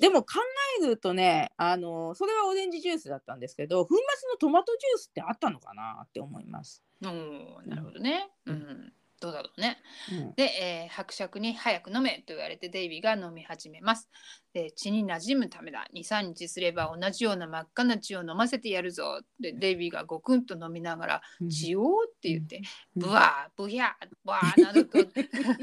[0.00, 0.40] でも考
[0.82, 6.82] えるとねあのそれはオレンジジュースだったんですけど粉末のトマトジュースってあったのかなって思います。
[7.02, 8.28] おーなるほどね。
[8.46, 8.92] うん、
[9.24, 9.78] どうだろうね。
[10.12, 14.10] うんで、えー伯爵に早く飲めと言われてデイビーが飲み始めます。
[14.52, 15.86] で血に馴染むためだ。
[15.94, 19.22] 2、3日すれば同じような真っ赤な血を飲ませてやるぞ。
[19.40, 22.60] でデイビーがごくんと飲みながら血をって言って、
[22.96, 23.88] うんブワー、ブヒャー、
[24.24, 24.98] ワーなどと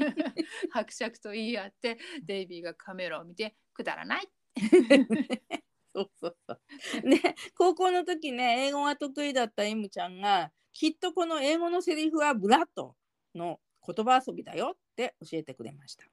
[0.74, 4.28] 伯爵と言い合ってデイビーがカメラを見てくだらない。
[5.94, 6.60] そうそうそう。
[7.08, 12.96] で高校の時ね英語が得意だった M ちゃんがきっとこの英語のセリフはブラッド
[13.34, 16.04] の言葉遊びだよって教えてくれました。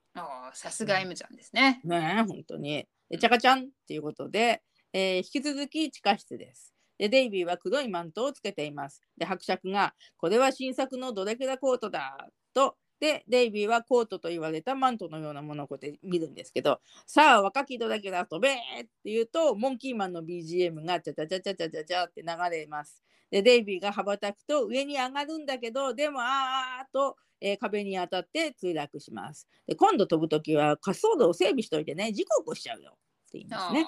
[0.53, 1.81] さすが M ちゃんですね。
[1.83, 2.87] ねえ本当に。
[3.09, 6.73] でチャカちゃんっていうことで、えー引き続き地下室です。
[6.97, 9.01] でデイビーは黒いマントをつけています。
[9.17, 12.75] で伯爵がこれは新作のドレキュラコートだと。
[12.99, 23.01] でデイビーはコートと言われたマントのようなものをこうやって見るんですけどさあ若きドラキュラ飛べって言うとモンキーマンの BGM がチャチャチャチャチャチャって流れます。
[23.31, 29.47] でデイビーが羽ばたくと上に上がるんだけどでもあーっと、えー壁に当たって墜落します。
[29.67, 32.93] で今度飛ぶ時は滑走路を整備しといてね事故起こしちゃうよっ
[33.31, 33.85] て言いますね。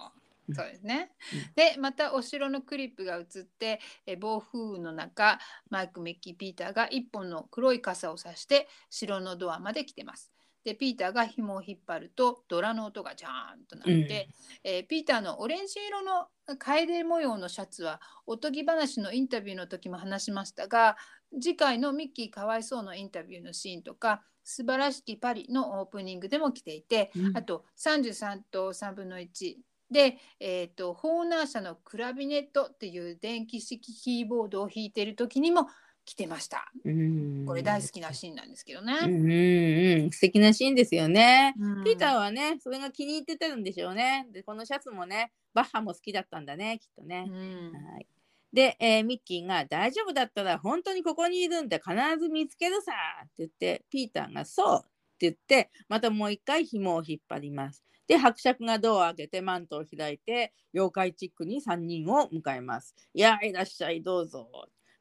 [0.54, 1.40] そうですねうん。
[1.56, 10.32] でまたお城のクリップが映ってえ暴風雨の中マイク・ミッキー・ピーターが一本の黒い傘を差して城のドアまで来てます。
[10.64, 14.30] でピーターが紐を引っ張るとドラの音がジャーンとなって、
[14.64, 20.98] えーピーターのオレンジ色の楓模様のシャツはおとぎ話のインタビューの時も話しましたが
[21.42, 27.38] 次回のミッキーかわいそうのインタビューのシーンとか素晴らしきパリのオープニングでも来ていて、うん。
[27.38, 29.56] あと33と3分の1
[29.92, 35.68] で、えー、とホーナー社のクラビネットっていう電気式キーボードを弾いている時にも
[36.12, 36.70] 来てました。
[36.84, 38.98] うんこれ大好きなシーンなんですけどね。
[39.02, 41.54] うんうんうん素敵なシーンですよね。
[41.58, 44.28] うんピーターはね、それが気に入ってたんでしょうね。
[44.34, 47.28] で、このシャツもね、バッハも好きだったんだね、きっとね。
[47.30, 48.08] うんはい。
[48.52, 52.92] で、えーミッキーが大丈夫だったら本当にここにいるんで必ず見つけるさ
[53.24, 57.86] って言って、ピーターがそうって言って、またもう一回紐を引っ張ります。
[58.08, 62.94] で、伯爵がドアを開けてマントを開いて、妖怪チックに3人を迎えます。
[63.14, 64.50] いや、いらっしゃい、どうぞ。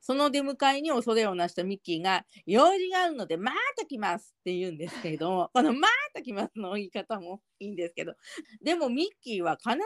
[0.01, 8.15] その出迎えに恐れをなしたミッキーが、用事があるので、また来ますって言うんですけれども、 このまた来ますの言い方もいいんですけど、
[8.63, 9.83] でもミッキーは必ずデ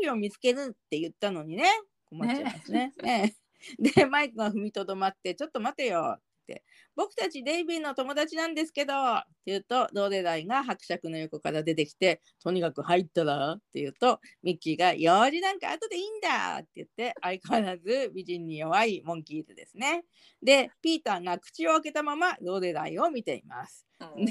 [0.00, 1.64] イビーを見つけるって言ったのにね、
[2.06, 2.92] 困っちゃいますね。
[3.02, 3.36] ね。
[3.78, 6.18] で、マイクが踏みとどまって、ちょっと待てよ
[6.48, 6.64] って、
[6.96, 20.04] 僕たちデイビーの友達なんですけどって言うと、ローレライが伯爵の横から出てきて、とにかく入ったらって言うと、ミッキーが用事なんか後でいいんだって言って、相変わらず美人に弱いモンキーズですね。
[20.42, 23.86] で、ピーターが口を開けたままローレライを見ています。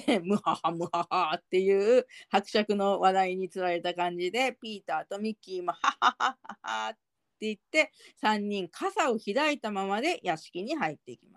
[0.07, 6.93] で、ムハハムハハっていう伯爵の話題につられた感じで、ピーターとミッキーもハハハハハっ
[7.39, 7.91] て言って、
[8.23, 11.36] 3人傘を開いたままで屋敷に入っていきま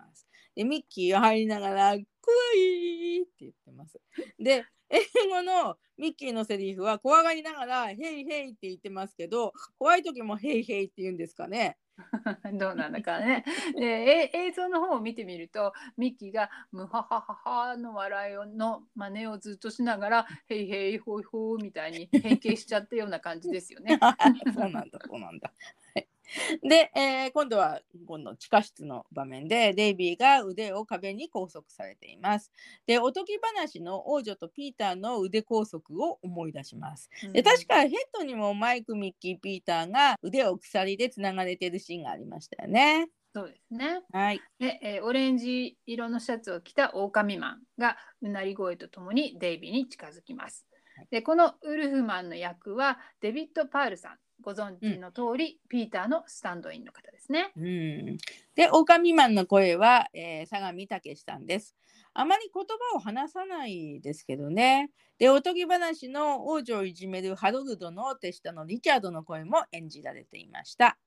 [0.55, 3.99] で、ミッキーは入りながら、怖いって言ってます。
[4.39, 11.77] で、英語のミッキーのセリフは怖がりながら、ヘイヘイって言ってますけど、怖い時もヘイヘイって言うんですかね。
[12.53, 13.43] どうなんだかね。
[13.75, 23.99] でえ映像の方を見てみるとミッキーがムハハハハの笑いをの真似をずっとしながら「ヘイヘイホイホイ」みたいに変形しちゃったような感じですよね。
[24.53, 25.53] そうなんだ、そうなんだ。
[25.93, 26.07] はい
[26.63, 32.51] で、えー今度は今度地下室の場面でデイビーが腕を壁に拘束されています。
[32.85, 37.09] で、おとぎ話の王女とピーターの腕拘束を思い出します。
[37.33, 43.09] で、確かヘッドにもマイク、ミッキー、ピーターが腕を鎖でつながれてるシーンがありましたよね。
[43.33, 44.01] そうですね。
[44.11, 44.41] はい。
[44.59, 50.67] で、えーオレンジ色のシャツを着た狼マンがうなり声とともにデイビーに近づきます。
[51.09, 57.51] でこのウルフマンの役はデビッド・パールさんご存知の通り、ピーターのスタンドインの方ですね。
[57.55, 58.17] うん、
[58.55, 61.75] で、狼マンの声は、えー相模武さんです。
[62.13, 64.91] あまり言葉を話さないですけどね。
[65.17, 70.97] で、おとぎ話の王女をいじめるハロルドの手下のリチャードの声も演じられていました。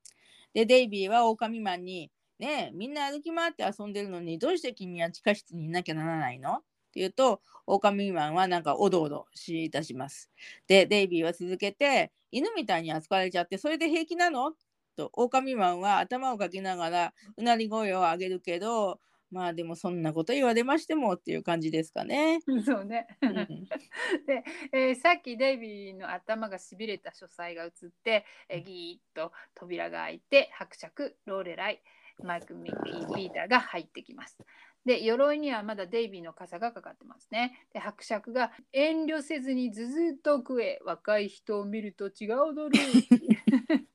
[0.55, 6.63] で、デイビーは狼マンに、ねえ、みんな歩き回って遊んでるのに、どうして君は地下室にいなきゃならないの？
[6.95, 10.31] って言うと、狼マンはなんかおどおどしだします。
[10.67, 14.55] で、デイビーは続けて、犬みたいに扱われちゃって、それで平気なの？
[14.97, 22.39] と狼マンは頭をかきながらうなり声を上げるけどまあでもそんなこと言われましてもっていう感じですかね。
[22.65, 23.09] そうね。
[23.21, 27.71] うんで、えーさっきデイビーの頭がしびれた書斎が映っ
[28.05, 31.83] て、えーギーッと扉が開いて伯爵ローレライ
[32.23, 34.39] マイク・ミッキー・ピーターが入ってきます。
[34.85, 37.67] で鎧にはまだデイビーの傘がかかってますね。
[37.73, 42.85] で伯爵が遠慮せずにずずっと食え若い人を見ると血が踊る。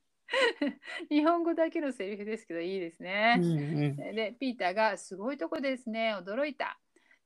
[1.10, 3.38] 日本語だけのセリフですけどいいですね。
[3.39, 6.80] うんうんでピーターが「すごいとこですね驚いた」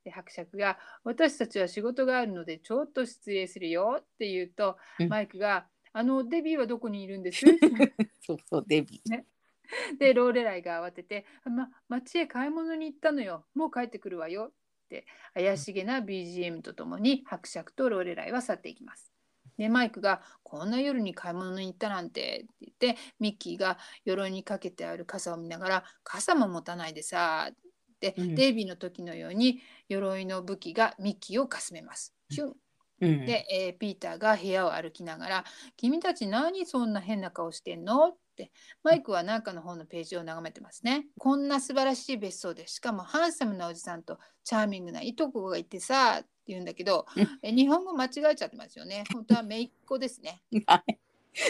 [0.04, 7.44] で伯爵が「私たちは仕事があるのでちょっと失礼するよ」って言うと、うんマイクが「あのデイビーはどこにいるんです?
[8.20, 9.24] 」そうそうデビー。
[9.98, 14.52] でローレライが慌てて「ま町へ買い物に行ったのよもう帰ってくるわよ」
[14.84, 19.12] って怪しげな BGM とともに伯爵とローレライは去っていきます。
[19.56, 27.54] でマイクが「こんな夜に買い物に行ったなんて」って言ってミッキーが鎧にかけてある傘を見ながら「傘も持たないでさ」っ
[28.00, 32.14] て、うんデイビーの時のように鎧の武器がミッキーをかすめます。
[32.28, 32.56] ヒュン
[33.00, 35.44] うんで、えーピーターが部屋を歩きながら
[35.76, 38.50] 「君たち何そんな変な顔してんの?」って
[38.82, 41.06] マイクは何かの方のページを眺めてますね。
[41.18, 49.04] こんな素晴らしい別荘でしかもハンサムなおじさんとチャーミングないとこがいてさって言うんだけどうんえ日本語間違えちゃってますよね。
[49.12, 50.42] 本当は姪っ子ですね。
[50.66, 50.98] はい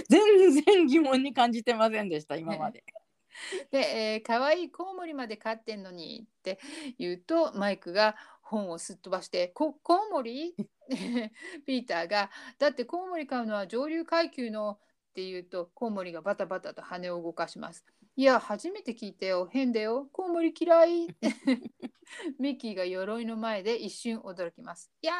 [0.08, 2.84] 全然疑問に感じてませんでした今まで。
[3.70, 6.58] で、えー、可愛いコウモリまで飼ってんのにって
[6.98, 10.54] 言うとマイクが本をすっ飛ばして「こコウモリ?
[11.66, 14.78] 」ピーターが「だってコウモリ飼うのは上流階級の」
[15.14, 17.84] って言うとコウモリがバタバタと羽を動かします。
[18.16, 19.48] いや、初めて聞いたよ。
[19.50, 20.08] 変だよ。
[20.12, 21.06] コウモリ嫌い。
[22.38, 24.90] ミッキーが鎧の前で一瞬驚きます。
[25.02, 25.14] いや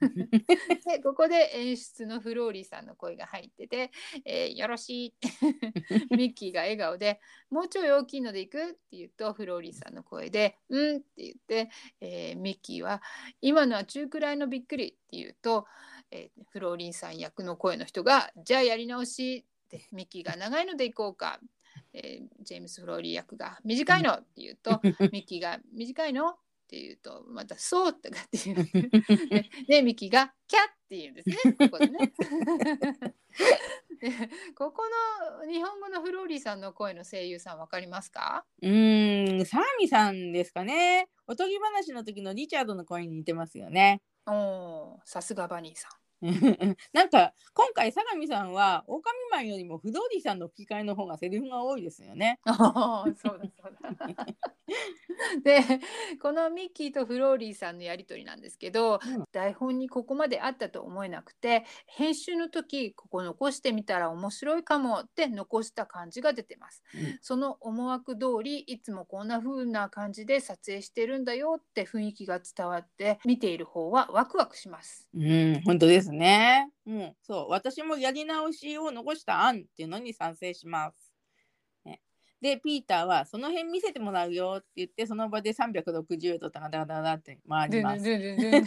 [0.86, 3.90] でここで演出のフローリーさんの声が入ってて、
[4.24, 5.14] えーよろしい。
[6.16, 13.02] ミッキーが笑顔で、もうちょい大きいので行くって言うと、フローリーさんの声で、うんって言って、えーミッキーは、
[13.40, 15.66] 今のは中くらいのびっくりって言うと、
[16.10, 21.40] えーフローリーさん役の声の人が、じゃあやり直しって、ミッキーが長いので行こうか。
[21.92, 24.80] えージェームス・フローリー役が短いのって言うと
[25.12, 26.36] ミッキーが短いのっ
[26.68, 28.64] て言うとまたそうとかって言う
[29.28, 31.36] ででミッキーがキャッって言うんですね
[31.70, 32.12] ここでね
[34.00, 34.10] で
[34.56, 34.82] ここ
[35.44, 38.44] の日本語のフローリーさんの声の声優さんわかりますか？
[38.62, 41.08] うーん、サーミさんですかね。
[41.26, 44.02] おとぎ話の時のリチャードの声に似てますよね。
[44.26, 45.90] おーさすがバニーさん
[46.92, 52.40] なんか今回相模さんは狼マンよりも不動理さんの吹き替えの方がセリフが多いですよね。
[52.46, 53.40] そうだそう
[53.80, 54.26] だ。
[55.42, 55.60] で
[56.20, 66.82] このミッキーとフローリーさんのやり取りなんですけど、うん台本にここまであったと思えなくて編集の時ここ残してみたら面白いかもって残した感じが出てます。
[66.94, 75.08] うんその思惑通りいつもこんな風な感じで撮影してるんだよって雰囲気が伝わって見ている方はワクワクします。
[75.14, 76.70] うん、本当ですね。
[76.86, 81.12] うん、そう、私もやり直しを残した案っていうのに賛成します。
[81.84, 82.00] ね、
[82.40, 88.02] で、ピーターはその辺見せてもらうよって言って、その場で360度ダダダダダって回ります。
[88.02, 88.64] で、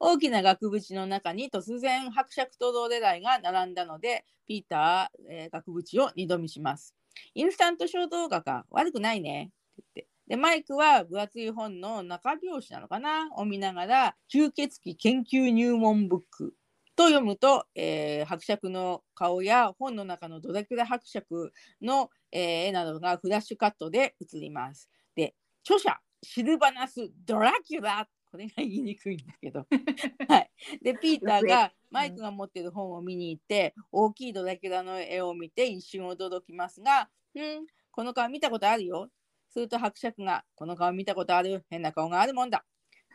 [0.00, 6.94] 大きな額縁の中に突然伯爵と同レ台が並んだので、ピーター、えー額縁を二度見します。
[7.34, 10.11] インスタントショー動画か、悪くないねって言って。
[10.26, 13.28] で、マイクは分厚い本の中表紙なのかな？
[13.36, 16.54] を見ながら、吸血鬼研究入門ブック
[16.94, 24.88] と読むと、えー伯爵の顔や本の中のドラキュラ伯爵の、えなどがフラッシュカットで映ります。
[25.14, 29.66] で、著者、シルバナス・ドラキュラこれが言いにくいんだけど。
[30.26, 30.50] はい。
[30.80, 39.10] で、ピーターがマイクが持ってる本を見に行って、大きいドラキュラの絵を見て一瞬驚きますが、うん、この顔見たことあるよ。
[39.52, 41.64] すると伯爵が、この顔見たことある？
[41.70, 42.64] 変な顔があるもんだ。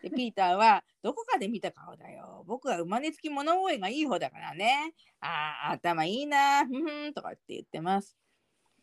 [0.01, 2.43] で、 ピーターは、どこかで見た顔だよ。
[2.47, 4.93] 僕は生まれつき物覚えがいい方だからね。
[5.21, 6.65] ああ、頭いいな。
[6.65, 8.15] ふんふんとかって言ってます。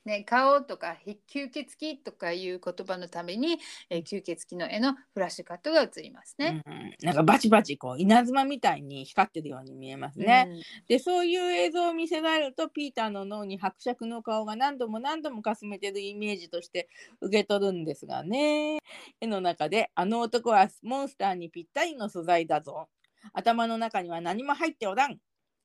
[0.04, 6.62] ね、顔とかひ吸血鬼とかいう言葉のために、えー吸血鬼の絵のフラッシュカットが映りますね。
[6.66, 10.60] うん、なんかバチバチこう稲妻みたいに光ってるように見えますね。
[10.88, 16.88] でそういう映像を見せられるとピーターの脳に伯爵の顔が何度も何度もかすめてるイメージとして
[17.20, 18.78] 受け取るんですがね。
[19.20, 22.88] 絵の中であの男はモンスターにぴったりの素材だぞ。
[23.32, 25.18] 頭の中には何も入っておらん。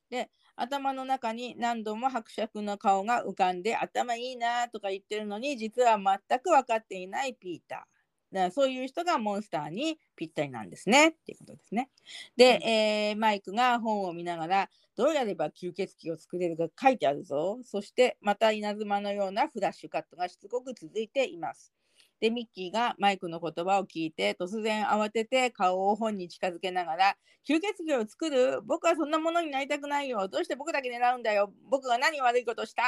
[0.10, 0.30] で
[0.62, 8.00] 頭の中に何度も伯爵の顔が浮かんで頭いいなとか言ってるのに実は全く分かっていないピーター。
[8.32, 11.90] だからそういう人がモンスターにぴったりなんですねっていうことですね。
[12.38, 17.60] で、うんえーマイクが本を見ながらどうやれば吸血鬼を作れるか書いてあるぞ。
[17.64, 21.74] そしてまた稲妻のようなフラッシュカットがしつこく続いています。
[22.20, 27.16] で、ミッキーがマイクの言葉を聞いて突然慌てて顔を本に近づけながら
[27.48, 28.62] 吸血鬼を作る？
[28.64, 30.28] 僕はそんなものになりたくないよ。
[30.28, 31.54] どうして僕だけ狙うんだよ？
[31.70, 32.84] 僕が何悪いことした？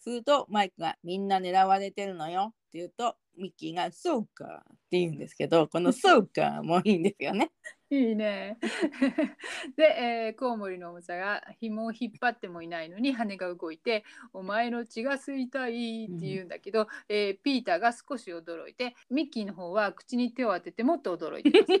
[0.00, 7.50] するとマイクがみんな狙われてるのよって言うとミッキーがそうかって言うんですけどこのそうかもいいんですよね。
[7.90, 8.58] いいね。
[9.76, 14.04] で、えーコウモリの重さが紐を引っ張ってもいないのに羽が動いて
[14.34, 21.72] 「お前の血が吸いたい」って言うんだけど、えーピーターが少し驚いてミッキーの方は口に手を当ててもっと驚いてます。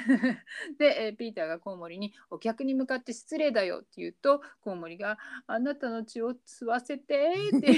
[0.78, 7.72] で、えーピーターがコウモリに「お客に向かって失礼だよ」って言うとコウモリが「あなたの血を吸わせて」って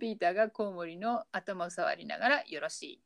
[0.00, 3.02] ピーターがコウモリの頭を触りながら「よろしい」。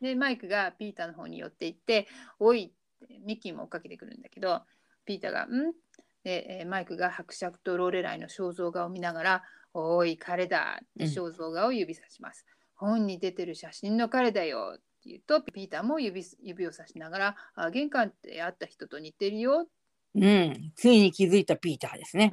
[0.00, 2.06] でマイクがピーターの方に寄っていって
[2.38, 2.72] 「おい!」
[3.04, 4.62] ってミッキーも追っかけてくるんだけど
[5.04, 5.72] ピーターが「ん?」
[6.24, 9.42] で、えーマイクが伯爵とローレライの肖像画を見ながら
[9.74, 12.46] 「おい彼だ!」ってうん肖像画を指さします。
[12.74, 19.68] 本に出てる写真の彼だよって言うとピーターも指す指をさしながら「あ玄関って会った人と似てるよ
[20.16, 22.32] うん、ついに気づいたピーターですね。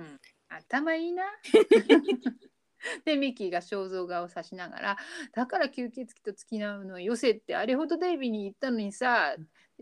[0.49, 1.23] 頭いいな」
[3.05, 4.97] でミッキーが肖像画を指しながら
[5.33, 9.35] 「だから吸血鬼と付き合うのよせってあれほどデイビーに言ったのにさ」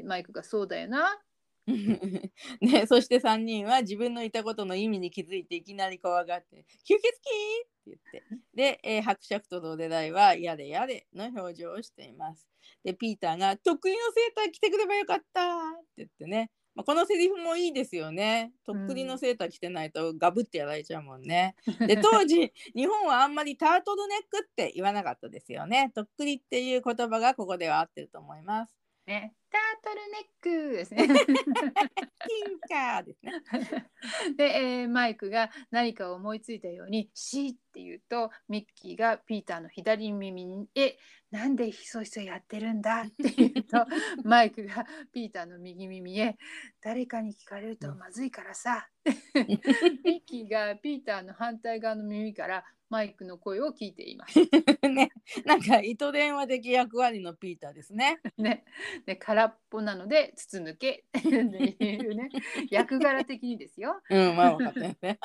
[0.04, 1.22] マイクが「そうだよな」
[2.62, 8.24] ね、そして3人は自分のいたことの意味に気づいていきなり怖がって「吸血鬼!」って言って
[8.56, 12.48] で、えー伯爵とドデライは「やれやれ」の表情をしています。
[12.84, 16.50] でピーターが「得意のセーター着てくればよかった」って言ってね
[16.80, 18.54] まあ、このセリフもいいですよね。
[18.66, 21.56] とっくりのセーター着てないとガブってやられちゃうもんね。
[21.88, 25.92] で当時日本はあんまりタートルネックって言わなかったですよね。
[25.94, 28.78] とっくりっていう言葉がここでは合ってると思います。
[29.10, 31.08] ね、タートルネックですね。
[31.08, 33.32] キンカーですね。
[34.38, 40.98] で、えーマイクが何かを思いついたように「シー」って言うとミッキーがピーターの左耳に「え
[41.32, 43.86] なんでひそひそやってるんだ?」って言うと
[44.24, 46.38] マイクがピーターの右耳へ
[46.82, 48.88] 「誰かに聞かれるとまずいからさ」
[49.34, 54.40] ミッキーがピーターの反対側の耳からマイクの声を聞いています。
[54.90, 55.12] ね、
[55.46, 58.20] なんか糸電話的役割のピーターですね。
[58.38, 58.66] ね、
[59.06, 62.30] で空っぽなので筒抜けっていうね
[62.72, 64.02] 役柄的にですよ。
[64.10, 64.98] うん、まあ分かったよね。
[65.02, 65.20] ね、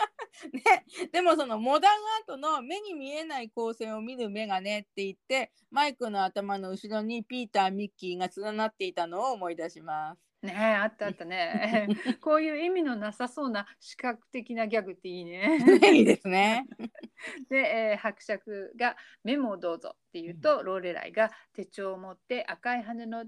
[1.13, 10.34] でもそのモダンアートの目に見えない光線を見る眼鏡って言ってマイクの頭の後ろにピーター・ミッキーが連なっていたのを思い出します。
[10.45, 11.89] ねえあったあったね。
[12.21, 15.59] こういう意味のなさそうな視覚的なギャグっていいね。
[15.93, 16.67] いいですね。
[17.49, 23.25] で、えー伯爵がメモをどうぞって言うと、ローレライが手帳を持って赤い羽の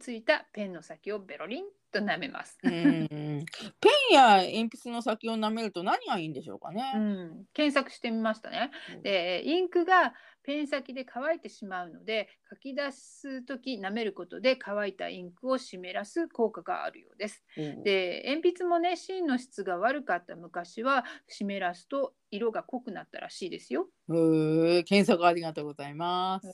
[0.00, 1.64] ついたペンの先をベロリン
[1.96, 2.58] と舐めます。
[2.62, 2.72] うん、
[3.08, 6.92] ペンや鉛筆の先を舐めると何がいいんでしょうかね。
[6.94, 9.02] うん、検索してみましたねうん。
[9.02, 17.42] でインクがペン先で乾いてしまうので書き出す時舐めることで乾いたインクを湿らす効果があるようです。
[17.56, 23.88] うんで鉛筆もね芯の質が悪かった昔は湿らすと色が濃くなったらしいですよ。
[24.08, 26.52] 検索ありがとうございます。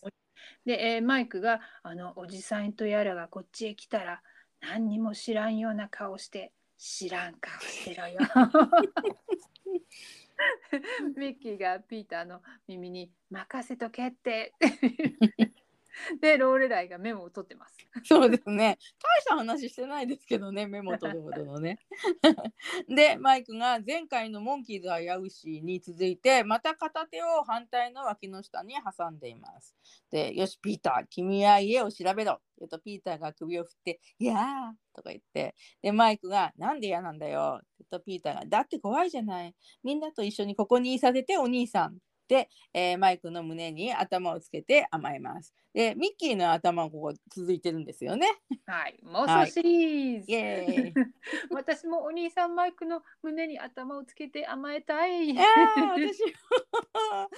[0.64, 4.22] で、えーマイクがあのおじさんとやらがこっちへ来たら
[4.62, 8.18] 何にも知らんような顔して知らん顔してろよ。
[11.16, 14.52] ミッキーがピーターの耳に任せとけって。
[16.20, 17.76] でローレライがメモを取ってます。
[18.04, 18.78] そうですね。
[19.00, 21.78] 大した話してないですけどね、メモ取るほどのね。
[22.88, 29.76] で、マイクが前回のモンキーズ危うしに続いて、また片手を反対の脇の下に挟んでいます。
[30.10, 32.40] で、よし、ピーター、君は家を調べろ。
[32.58, 37.60] 言うと、ピーターが首を振って、いやーとか言って、で、マイクが、なんで嫌なんだよ。
[37.78, 39.54] 言うと、ピーターが、だって怖いじゃない。
[39.82, 41.98] みんなと一緒にここにいさせて、お兄さん。
[42.28, 45.54] で、えーマイクの胸に頭をつけて甘えます。
[45.74, 48.26] で、ミッキーの頭もここ続いてるんですよね。
[48.66, 50.30] はい、妄想シリーズ。
[50.30, 51.06] イエーイ。
[51.50, 55.30] 私もお兄さんマイクの胸に頭をつけて甘えたい。
[55.30, 57.28] いやー私も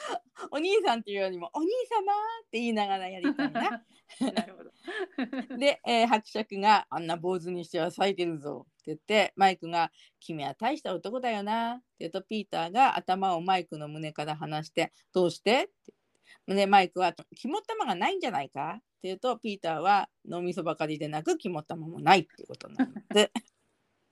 [0.50, 3.62] お兄さんっていうよりもお兄様って言いながらやりたいな。
[4.34, 5.56] なるほど。
[5.56, 15.84] で、えー伯爵があんな坊主にしては咲いてるぞ言ってマイクが「君は大した男だよな」って言うとピーターが頭をマイクの胸から離して「どうして?」っ
[16.46, 23.30] てでマイクは「肝っ玉がないんじゃないか?」って言うとピーターは脳みそばかりでなく肝っ玉もないっていうことなんです。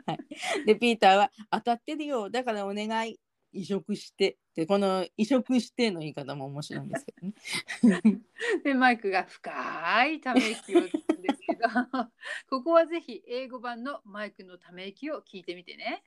[0.04, 0.18] はい、
[0.66, 3.20] でピーターは「当たってるよだからお願い
[3.52, 7.34] 移植して」でこの移植しての言い方も面白いんですけどね。
[8.64, 11.41] でマイクが深いため息をです
[12.48, 16.02] ここはぜひ英語版のマイクのため息を聞いてみてね。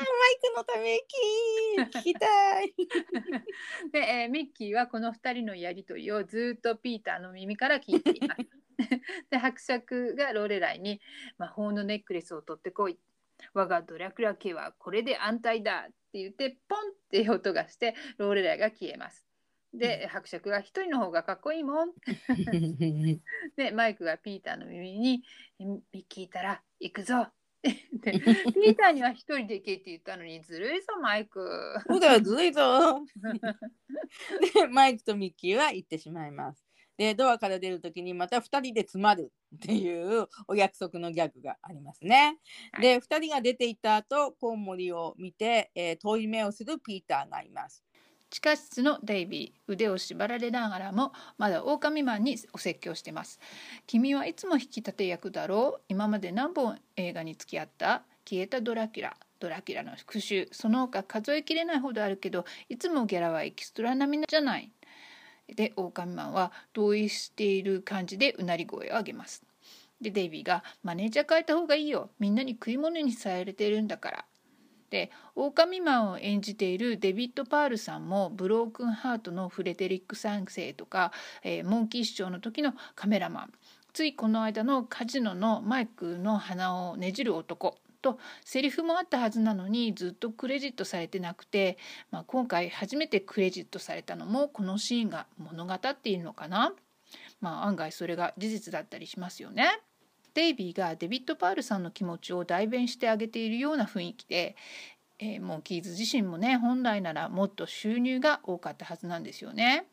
[0.00, 2.74] マイクのため息聞きたい。
[3.92, 8.40] で、えーミッキーはこの2人のやり取りをずっとピーターの耳から聞いています。
[9.30, 11.00] で伯爵がローレライに
[11.38, 12.98] 魔法のネックレスを取ってこい。
[13.54, 19.29] 我がドラクラ家はこれで安泰だって言ってポンって音がしてローレライが消えます。
[19.72, 21.92] で伯爵が一人の方がかっこいいもん。
[23.56, 25.22] でマイクがピーターの耳に
[25.58, 27.28] 「ミッキーいたら行くぞ」
[27.62, 31.40] でピーターには一人で行けって言ったのにずるいぞマイク。
[31.86, 33.04] そうだよずるいぞ。
[34.54, 36.64] でマイクとミッキーは行ってしまいます。
[36.96, 42.38] でドアから出る時にまた2人で詰まるっていうお約束のギャグがありますね。
[42.72, 47.84] はいで2人が出て行った後コウモリを見て、えー遠い目をするピーターがいます。
[48.30, 53.40] 地下室のデイビー腕を縛られながらもまだ狼マンにお説教してます。
[53.86, 55.82] 君はいつも引き立て役だろう。
[55.88, 58.02] 今まで何本映画に付き合った？
[58.24, 59.16] 消えたドラキュラ。
[59.40, 60.46] ドラキュラの復讐。
[60.52, 64.70] その他数えきれないほどあるけどいつもギャラはエキストラ並みじゃない。
[65.48, 69.42] で狼マンは同意している感じでうなり声を上げます。
[70.00, 72.10] でデイビーが「マネージャー変えた方がいいよ。
[72.20, 74.24] みんなに食い物にされてるんだから」
[74.90, 81.12] で狼マンを演じているデビッド・パールさんもブロークンハートのフレデリック3世とか、
[81.42, 83.52] えーモンキーショーの時のカメラマン
[83.92, 91.76] ついこの間のカジノのマイクの鼻をねじる男とセリフもあったはずなのにずっとクレジットされてなくて、
[92.10, 96.72] まあ、今回初めてクレジットされたのもこのシーンが物語っているのかな、
[97.40, 99.80] まあ、案外それが事実だったりしますよね。
[100.34, 104.56] デイビーがデビッド・パールさんの気持ちを代弁してあげているような雰囲気で、
[105.18, 109.86] えー、モンキーズ自身もね本来ならもっと収入が多かったはずなんですよね。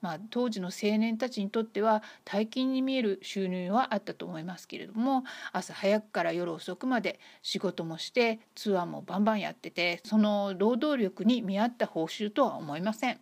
[0.00, 13.20] まあ、当時の青年たちにとっては大金に見える収入はあったと思いますけれども朝早くから夜遅くまで仕事もしてツアーもバンバンやっててその労働力に見合った報酬とは思いません。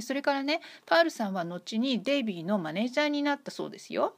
[0.00, 4.16] それからねパールさんは後にデイビーのマネージャーになったそうですよ。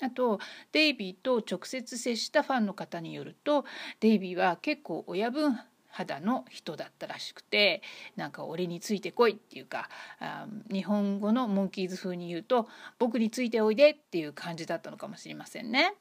[0.00, 0.38] あと
[0.72, 3.64] デイビーと直接接したファンの方によると
[4.00, 7.82] デイビーは結構親分肌の人だったらしくて
[8.16, 9.88] なんか俺についてこいっていうか
[10.20, 12.68] あ日本語のモンキーズ風に言うと
[12.98, 15.94] 僕についておいでっていう感じだったのかもしれませんね。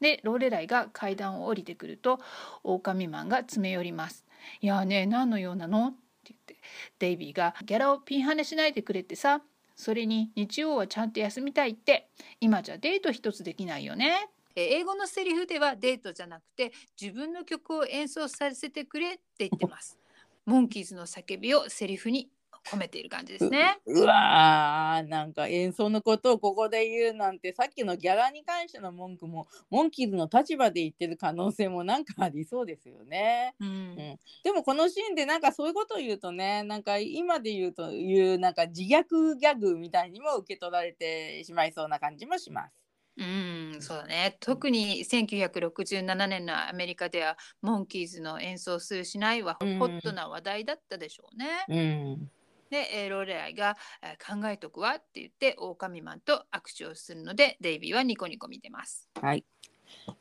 [0.00, 2.20] でローレライが階段を降りてくると
[2.62, 4.26] 狼マンが詰め寄ります
[4.60, 5.92] 「いやね何の用なの?」っ
[6.22, 6.56] て言って
[6.98, 9.40] デイビーが「ギャラをピンハネしないでくれってさ
[9.76, 12.08] それに日曜はちゃんと休みたいって
[12.40, 14.28] 今じゃデート一つできないよね。
[14.56, 19.98] 英語のセリフではデートじゃなくて自分の曲を演奏させてくれって言ってます。
[20.46, 22.30] モンキーズの叫びをセリフに
[22.70, 23.78] 込めている感じですね。
[23.86, 33.54] うわーなんか演奏のことをここで言うなんてさっきのギャラに関しての文句もモンキーズの立場で言ってる可能性もなんかありそうですよね。
[33.60, 33.96] うん、うん、
[34.42, 42.86] でもこのシーンでなんかそういうことを言うとねなんか今で言うというなんか自虐ギャグみたいにも受け取られてしまいそうな感じもします。
[43.18, 44.36] うん、そうだね。
[44.40, 51.64] 特に1967年のアメリカではモンキーズの演奏するしないはホットな話題だったでしょうね。
[51.68, 51.76] う
[52.14, 52.30] ん
[52.70, 59.08] で、えー、ローレアイが、えー、考えとくわって言って狼マンと握手をするのでデイビーはニコニコ見てます。
[59.20, 59.44] はい。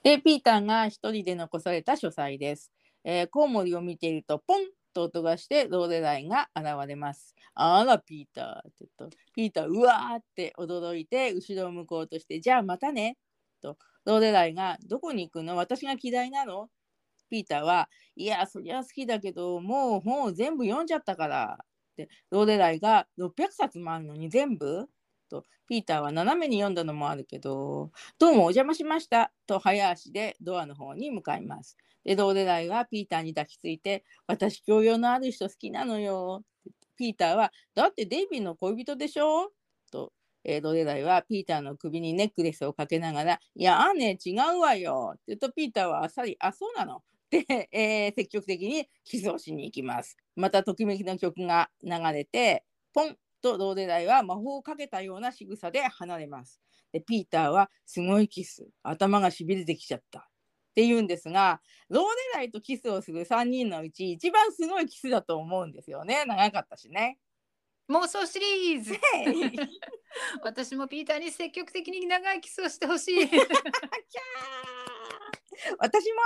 [0.04, 2.72] でピーターが一人で残された書斎です。
[3.04, 7.36] えー、コウモリを見ているとポンと音がしてローレライが現れます。
[7.54, 13.18] あらピーターって言うとピーターうわーって驚いて後ろを向こうとしてじゃあまたね
[13.62, 15.56] とローレライがどこに行くの？
[15.56, 16.70] 私が嫌いなの？
[17.30, 21.58] ピーターはいやそりゃ好きだけどもう本を全部読んじゃったから
[22.04, 24.88] ってローレライが600冊もあるのに全部？
[25.28, 27.90] とピーターは斜めに読んだのもあるけど
[28.20, 31.78] どうもお邪魔しましたと早足でドアの方に向かいます。
[32.04, 36.44] でローレライはピーターに抱きついて私教養のある人好きなのよ。
[36.96, 39.50] ピーターはだってデイビーの恋人でしょ？
[39.92, 45.14] と、えー、ローレライはピーターの首にネックレスをかけながらいやあね違うわよ。
[45.14, 47.02] って言うとピーターはあっさりあそうなの？
[47.32, 50.16] で、えー、積極的にキスをしに行きます。
[50.36, 52.64] またときめきの曲が流れて、
[52.94, 56.62] ポンとローレライは魔法をかけたような仕草で離れます。
[56.92, 60.20] で、ピーターはすごいキス、頭がしびれてきちゃった。
[60.20, 60.24] っ
[60.76, 62.04] て言うんですが、ロー
[62.34, 66.26] レライとキスをする3人のうち一番すごいキスだと思うんですよね。
[66.26, 67.18] 長かったしね。
[67.90, 69.00] 妄想シリーズ
[70.44, 73.30] 私もピーターに積極的に長いキスをしてほしい
[75.78, 76.20] 私も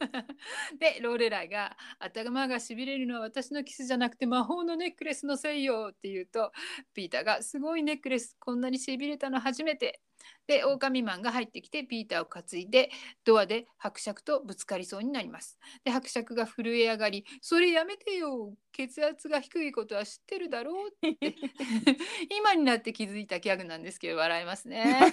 [0.78, 6.52] でローレライが「頭がしびれるのは私のキスじゃなくて魔法のネックレスのせいよ」って言うと
[6.94, 10.00] ピーターが「すごいネックレスこんなにしびれたの初めて」
[10.46, 12.90] で狼マンが入ってきてピーターを担いで
[13.24, 15.58] ドアで伯爵とぶつかりそうになります。
[15.84, 21.16] で伯爵が震え上がり「それやめてよ血圧が低いことは知ってるだろう」って
[22.36, 25.12] 今になって気づいたギャグなんですけど笑いますね。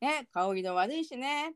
[0.00, 1.54] ね 顔色悪いしね。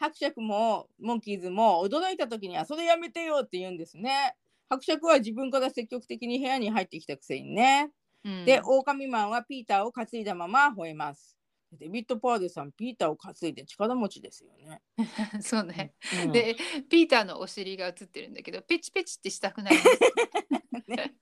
[0.00, 4.34] 伯爵もモンキーズも驚いた時にはそれやめてよって言うんですね。
[4.70, 7.90] 伯爵は自分から積極的に部屋に入ってきたくせにね。
[8.24, 11.36] うん、で、狼マンはピーターを担いだまま吠えます。
[11.72, 14.80] デビッド・パーデさん、ピーターを担いで力持ちですよね。
[15.42, 15.92] そうね、
[16.24, 16.56] うん、で、
[16.88, 20.88] ピーターのお尻が映ってるんだけど、ペチペチってしたくなります。
[20.88, 21.14] ね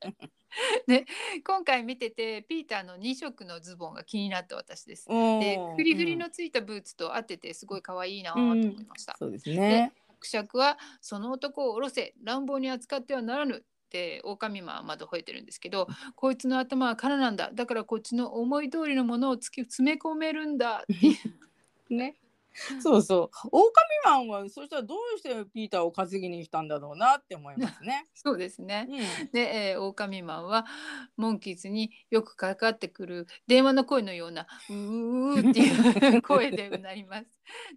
[0.87, 1.07] で
[1.45, 5.09] 今回見ててピーターの2色のズボンが気になった私です。
[5.09, 9.17] でフリフリのついたブーツと合っててすごい可愛いなと思いました。
[9.21, 9.93] うん、そうですね。
[10.09, 20.95] 伯爵はその男を下ろせ乱暴に扱ってはならぬって狼マンはまだ吠えてるんですけどこいつの頭は空なんだだからこっちの思い通りのものをつき詰め込めるんだって
[21.95, 22.17] ね
[22.83, 23.49] そうそう。
[23.53, 23.73] 狼
[24.05, 28.07] マンはそしたらどうしてピーターを担ぎに来たんだろうなって思いますね。
[28.15, 28.87] そうですね。
[28.89, 30.67] うん、で、えー、狼マンは
[31.17, 37.27] モンキーズによくかかってくる電話の声のような「うー」っていう 声でうなります。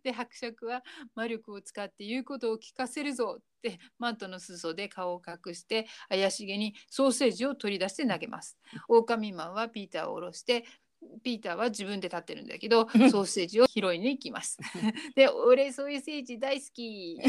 [0.04, 0.84] で伯爵は
[1.16, 8.58] 魔力を使って言うことを聞かせるぞってマントの裾で顔を隠して怪しげにソーセージを取り出して投げます。
[8.88, 10.66] 狼マンはピーターを下ろして
[11.24, 14.58] ピーターは自分で立ってるんだけどソーセージを拾いに行きます。
[15.16, 17.20] で俺ソーセージ大好き。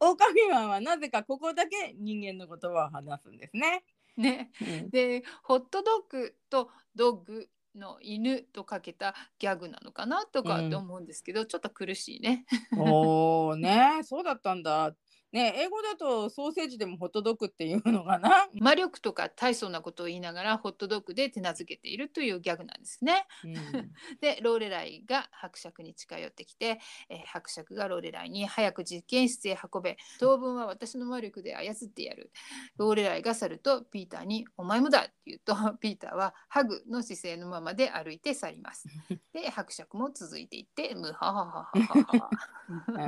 [0.00, 3.84] 狼マンはなぜかここだけ人間の言葉を話すんですね。
[4.16, 12.46] ね、うん、でホットドッグとドッグの犬とかけたギャグなのかなとかって思うんですけど、ちょっと苦しいね。
[12.76, 14.94] おーねそうだったんだ。
[15.34, 18.48] ね英語だとソーセージでもホットドッグっていうのかな？
[18.54, 23.26] 魔力とか大層なことを言いながらホットドッグで手なずけているというギャグなんですね。
[23.44, 23.54] うん
[24.20, 32.30] でローレライが伯爵に近寄ってきて、えー伯爵がローレライに早く実験室へ運べ当分は私の魔力で操ってやる
[32.76, 38.86] ローレライが去るとピーターに「お前もだ」って言うと ピーターはハグの姿勢のままで歩いて去ります。
[39.32, 42.30] で伯爵も続いていってムハハハハハ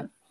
[0.02, 0.25] ハ。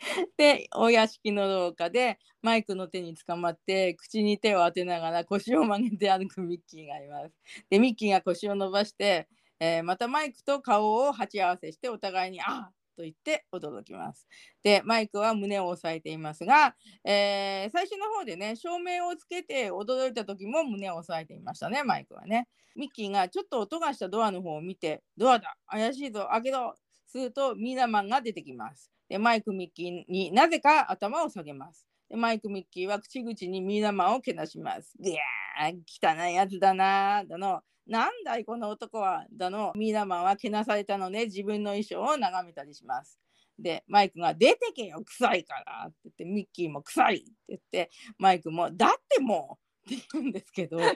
[0.36, 7.34] でお屋敷の廊下でマイクの手につかまって口に手を当てながら腰を曲げて歩くミッキーがいます。
[7.68, 9.28] でミッキーが腰を伸ばして、
[9.60, 14.26] えーまたマイクと顔を鉢合わせしてお互いに「あーと言って驚きます。
[14.62, 16.74] でマイクは胸を押さえていますが、
[17.04, 22.48] えー最初の方でね照明をつけて驚いた時も胸を押さえていましたねマイクはね。
[22.76, 26.74] ミッキーがちょっと音がしたドアの方を見て「ドアだ怪しいぞ開けろ!」
[27.06, 28.90] するとミーナマンが出てきます。
[29.10, 31.84] でマイク・ミッキーになぜか頭を下げます。
[32.08, 34.94] でマイク・ミッキーは口々にミーナマンをけなします。
[35.00, 37.60] いやー汚いやつだなーだの。
[37.88, 39.72] なんだいこの男はだの。
[39.74, 43.18] ミーナマンはけなされたので自分の衣装を眺めたりします。
[43.58, 49.64] でマイクが「出てけよ臭いから」って言ってミッキーも「臭い」って言ってマイクも「だってもう」
[49.96, 50.94] って言うんですけど だっ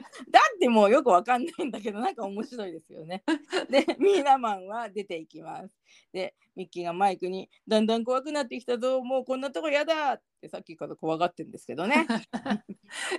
[0.58, 3.22] てもうよくわかんないんだけどなんか面白いですよね。
[3.70, 5.76] でミーナマンは出ていきます。
[6.12, 12.06] でミッキーがマイクに「だんだん怖くなってきたぞもうこんなとこやだ!」ってさっきから怖がってるんですけどね。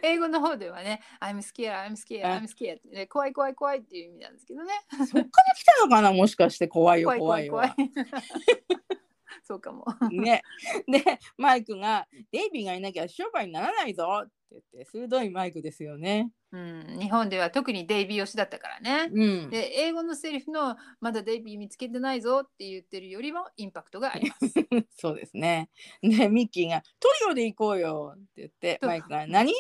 [0.02, 4.74] 英語の方ではね「I'm scared, I'm scared, あ I'm scared」ってね怖い怖い怖いっていう意味なんですけどね。
[4.92, 7.52] そっから来たのかなもしかして怖いよ怖い怖いよ。
[7.52, 9.05] 怖い怖い。
[9.44, 9.86] そうかも。
[10.12, 10.42] ね、
[10.88, 16.32] でマイクが「デイビーがいなきゃ商売にならないぞ」って言って鋭いマイクですよね。
[16.52, 19.10] うん、日本では特にデイビー推しだったからね。
[19.12, 24.54] うん、で英語のセリフの「まだデイビー見つけてないぞ」って言ってるよりもインパクトがあります。
[24.92, 25.70] そうですね。
[26.02, 29.54] でミッキーが「トリオで行こうよ」って言ってマイクが「何？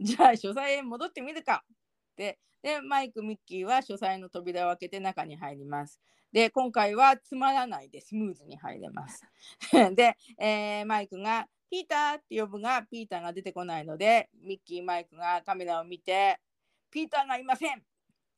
[0.00, 1.64] じゃあ書斎へ戻ってみるか」
[2.12, 6.00] ってでマイクミッキーは書斎の扉を開けて中に入ります。
[6.32, 9.24] で今回はつまらないでスムーズに入れます。
[9.94, 16.40] で、えーマイクが「ピーター」って呼ぶがピーターが出てこないのでミッキーマイクがカメラを見て
[16.90, 17.84] 「ピーターがいません!」って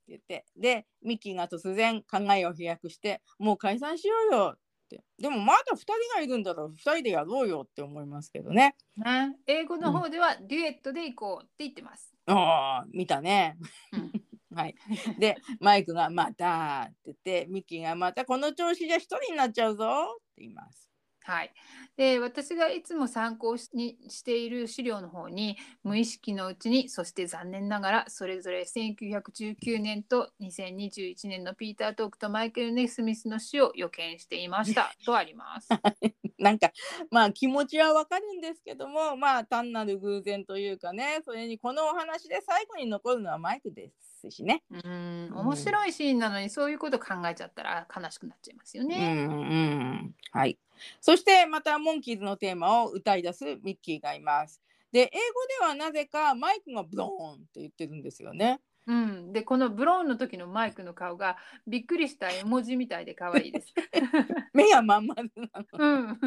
[0.08, 8.76] 言ってでミッキーが突然考えを飛躍して「もう解散しようよ」ってでもまだ2人がいるんだろう2人でやろうよって思いますけどね。
[8.96, 12.14] ね、英語の方ではデュエットで行こうって言ってます。
[12.26, 13.56] ああ見たね。
[13.92, 14.21] うん
[14.54, 14.74] はい、
[15.18, 19.84] でマイクが「また」って言ってミッキーが「またこの調子じゃ1人になっちゃうぞ」
[20.20, 20.91] って言います。
[21.24, 21.52] はい、
[21.96, 35.68] で私がいつも参考しにしている資料の方に無意識のうちにそして残念ながらそれぞれ1919年と2021年のピーター・トークとマイケル・ネスミスの死を予見していました とあります。
[36.38, 36.72] なんか
[37.10, 44.64] まあ気持ちはわかるんですけどもまあ単なる偶然というかねそれにこのお話で最後に残るのはマイクですしね。
[44.70, 49.26] うん面白いシーンなのにそういうこと考えちゃったら悲しくなっちゃいますようんね。
[49.28, 50.58] うんはい。
[51.00, 54.60] そしてまたモンキーズのテーマを歌い出すミッキーがいます。
[54.92, 55.10] で英語
[55.66, 58.60] ではなぜかマイクがブローンって言ってるんですよね。
[58.86, 61.36] うん、でこのブローンの時のマイクの顔が
[61.68, 63.72] びっくりした絵文字みたいで可愛いです。
[64.52, 65.78] 目がまん丸なの。
[65.78, 66.18] うん、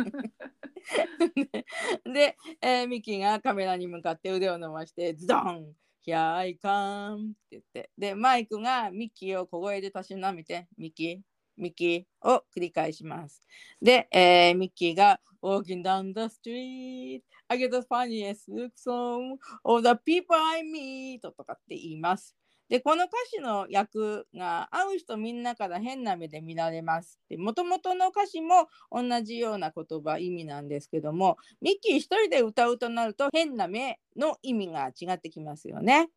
[2.14, 5.76] で、えーミッキーがカメラに向かって腕を伸ばしてズドン
[6.06, 13.45] Here I come って言ってでマイクがミッキーを小声でたしなめてミッキーミッキーを繰り返します。
[13.82, 21.22] で、えーミッキーが Walking down the street I get the funniest look song of the people I meet
[21.22, 22.36] とかって言います。
[22.68, 27.20] でこの歌詞の役が会う人みんなから変な目で見られます。
[27.30, 36.10] でもともとの歌詞も同じような言葉意味なんですけどもミッキー一人で歌うとなると変な目の意味が違ってきますよね。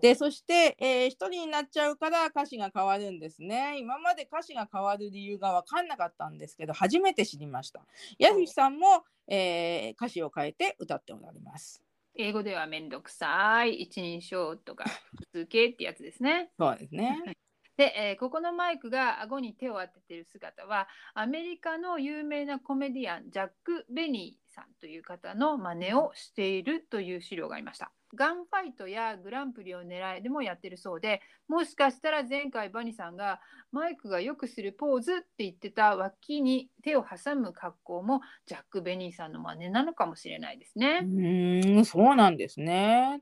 [0.00, 3.78] でそして、えー一人になっちゃうから歌詞が変わるんですね。
[3.78, 7.84] 今まで歌詞が変わる理由が分かんなかったんですけど初めて知りました。
[8.18, 11.82] やすしさんも、えー歌詞を変えて歌っておられます。
[12.14, 14.84] 英語ではめんどくさい一人称とか
[15.18, 16.50] 普通形ってやつですね。
[16.58, 17.22] そうですね。
[17.76, 27.92] で、えーここのマイクが顎に手を当てている姿はアメリカの有名なコメディアンジャック・ベニーさんという方の真似をしているという資料がありました。
[28.14, 33.40] ガンファイトやグランプリを狙いでもやってるそうでもしかしたら前回バニさんが
[33.72, 41.00] マイクがよくするポーズって言ってた脇に手を挟む格好もジャック・ベニーさんの真似なのかもしれないですね。
[41.02, 43.20] ーんそうなんですね。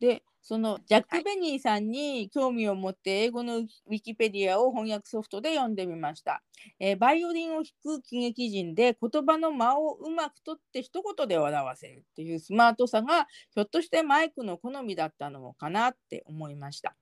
[0.00, 6.42] でそのジャック・ベニーさんに興味を持って英語のウィキペディアを翻訳ソフトで読んでみました。
[6.80, 16.96] えーバイオリンを弾く喜劇人で言葉の間をうまく取って一言で表せるっていうスマートさがひょっとしてマイクの好みだったのかなって思いました。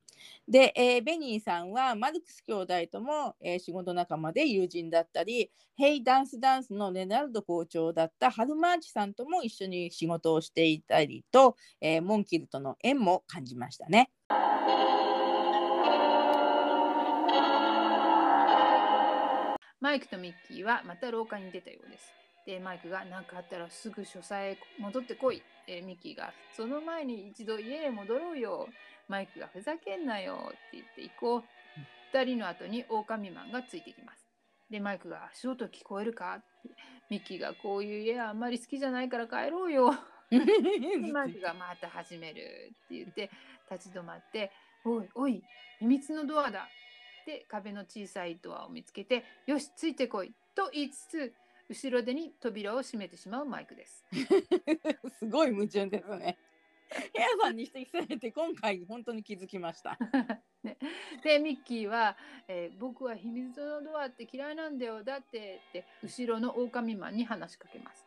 [0.48, 14.10] で、えーベニーさんはマルクス兄弟とも、えー仕事仲間で友人だったり、ヘイダンスダンスのレナルド校長だったハルマーチさんとも一緒に仕事をしていたりと、えーモンキルとの縁も感じましたね。
[19.80, 22.12] マイクとミッキーはまた廊下に出たようです。
[22.46, 25.42] で、マイクが何かあったらすぐ書斎へ戻ってこい。
[25.66, 28.68] えーミッキーがその前に一度家へ戻ろうよ。
[29.10, 31.42] マイクがふざけんなよって言って行こう。
[32.12, 34.26] 二人の後に狼マンがついてきます。
[34.70, 36.70] で、マイクが足音聞こえるかって
[37.08, 39.94] ミッキーがこういう家はあんまり好きじゃないから帰ろうよ。
[40.30, 40.38] で
[41.12, 42.40] マイクがまた始める
[42.84, 43.30] って言って
[43.68, 44.52] 立ち止まって
[44.84, 45.42] 「おいおい
[45.80, 46.68] 秘密のドアだ」
[47.26, 51.34] で壁の小さいドアを見つけて「よしついてこい」と言いつつ
[51.68, 54.04] 後ろ手に扉を閉めてしまうマイクです。
[55.18, 56.38] すごい矛盾ですね。
[57.14, 59.96] ヘアさんに指摘されて今回本当に気づきました。
[60.62, 60.76] ね、
[61.22, 62.16] でミッキーは、
[62.48, 68.06] えー僕は秘密のドアって嫌いなんだよだって」って後ろの狼マンに話しかけます。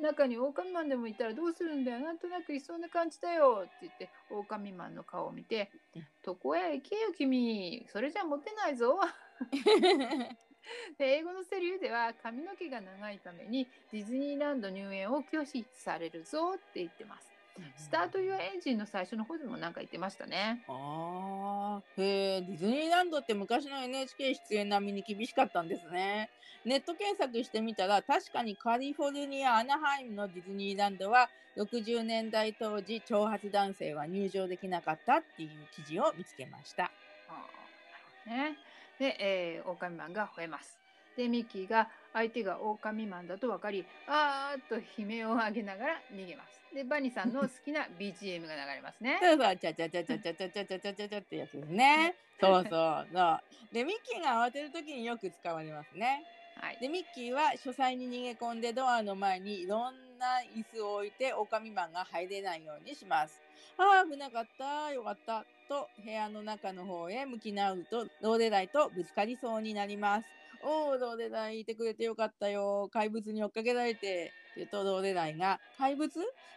[0.00, 8.98] 中に狼マンでもいたらどうするんだよなんとなくいそうな感じだよって言って狼マンの顔を見てうん「どこへ行けよ君それじゃモテないぞ」
[10.98, 17.35] で英語のセリフでは髪の毛が長いためにディズニーランド入園を拒否されるぞって言ってます。
[17.76, 20.62] スタート・ユア・エンジンの最初の方でもなんか言ってましたね。
[20.68, 26.30] ああ、へえ、ディズニーランドって昔の NHK 出演並みに厳しかったんですね。
[26.64, 36.92] ネット検索してみたら、確かにカリフォルニア・アナハイムのディズニーランドは、60年代当時、長髪男性は入場できなかったっていう記事を見つけました。
[37.28, 38.58] あーなるほどね。
[38.98, 40.78] で、えー、狼マンが吠えます。
[41.16, 46.74] で、ミッキーが相手が狼マンだと分かり、あーっと悲鳴を上げながら逃げます。
[46.74, 49.18] で、バニさんの 好きな BGM が流れますね。
[49.20, 52.16] そうそう、ちゃちゃちゃちゃちゃちゃちゃちゃちゃちゃちゃってやつですね。
[52.40, 53.40] そうそうそう。
[53.74, 56.24] で、ミッキーが慌てるときによく使われますね。
[56.58, 56.78] はい。
[56.80, 63.42] でミッキーは書斎に逃げ込んでドアの前にいろんな椅子を置いて狼マンが入れないようにします。
[63.76, 70.45] ああ危なかったよかったと部屋の中の方へ向き直るとローデライとぶつかりそうになります。
[70.68, 72.88] おおローデライいてくれてよかったよ。
[72.92, 76.10] 怪物に追っかけられてって言うとローデライが怪物？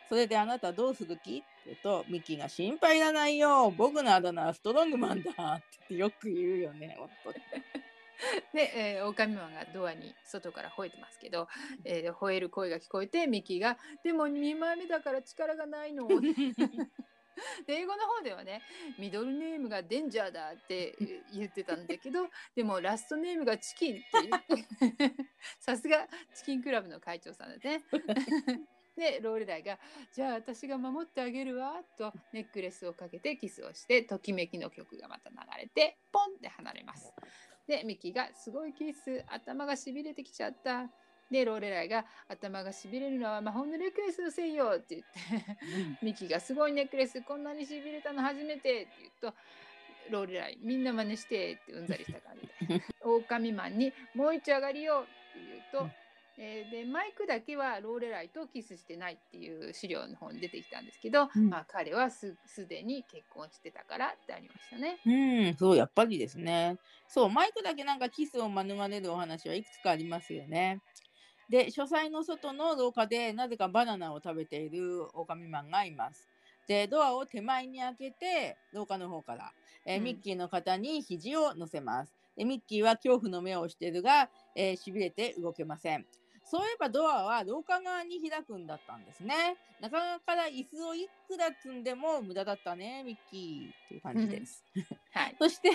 [0.09, 3.69] それであなたどうする気って言うとミッキーが心配いらないよ。
[3.69, 7.35] 僕のあだ名はストロングマンだってよく言うよね本当に。
[8.51, 11.47] で、えー、狼マンがドアに外から吠えてますけど、
[11.85, 16.15] えー吠える声が聞こえてミッキーが「でも2枚目だから力がないの」で
[17.67, 18.61] 英語の方ではね
[18.97, 25.15] ミドルネームがデンジャーだってえ ー言ってたんだけどでもラストネームがチキンって言って
[25.59, 27.83] さすがチキンクラブの会長さんだね。
[28.95, 29.79] でローレライが
[30.11, 37.13] 「じゃあ私が守ってあげるわ」とネックレスをかけてキスをしてときめきの曲がまた流れてポンって離れます。
[37.65, 40.91] でミッキーが「すごいキス頭がしびれてきちゃった」
[41.29, 49.33] でローレライが「頭がしびれるのは魔法のネックレスのせいよ」って言って ミッキーが「すごいネックレスこんなにしびれたの初めて」って言うと
[50.09, 55.91] ローレライみんな真似してってうんざりした感じで 狼マンに「もう一丁上がりよ」って言うと、うん
[56.41, 65.01] えーでマイクだけはローレライとキスしてないっていう資料の方に出てきたんですけど、うんまあ、彼はすすでに結婚してたからってありましたね。
[65.05, 65.09] う
[65.51, 66.77] ん、そう、やっぱりですね。
[67.09, 70.81] そう、マイクだけなんかキスを免れるお話はいくつかありますよね。
[71.49, 76.29] で、書斎の外の廊下でなぜかバナナを食べている狼マンがいます。
[76.67, 79.51] で、ドアを手前に開けて、廊下の方から、
[79.85, 82.13] えーうんミッキーの肩に肘を乗せます。
[82.37, 86.05] で、ミッキーは恐怖の目をしているが、えー、しびれて動けません。
[86.49, 89.57] そういえばドアは廊下側に開くんだったんですね。
[89.81, 94.63] 中から椅子をいくら積んでも無駄だったね、ミッキーっていう感じです。
[95.11, 95.69] はい、 そして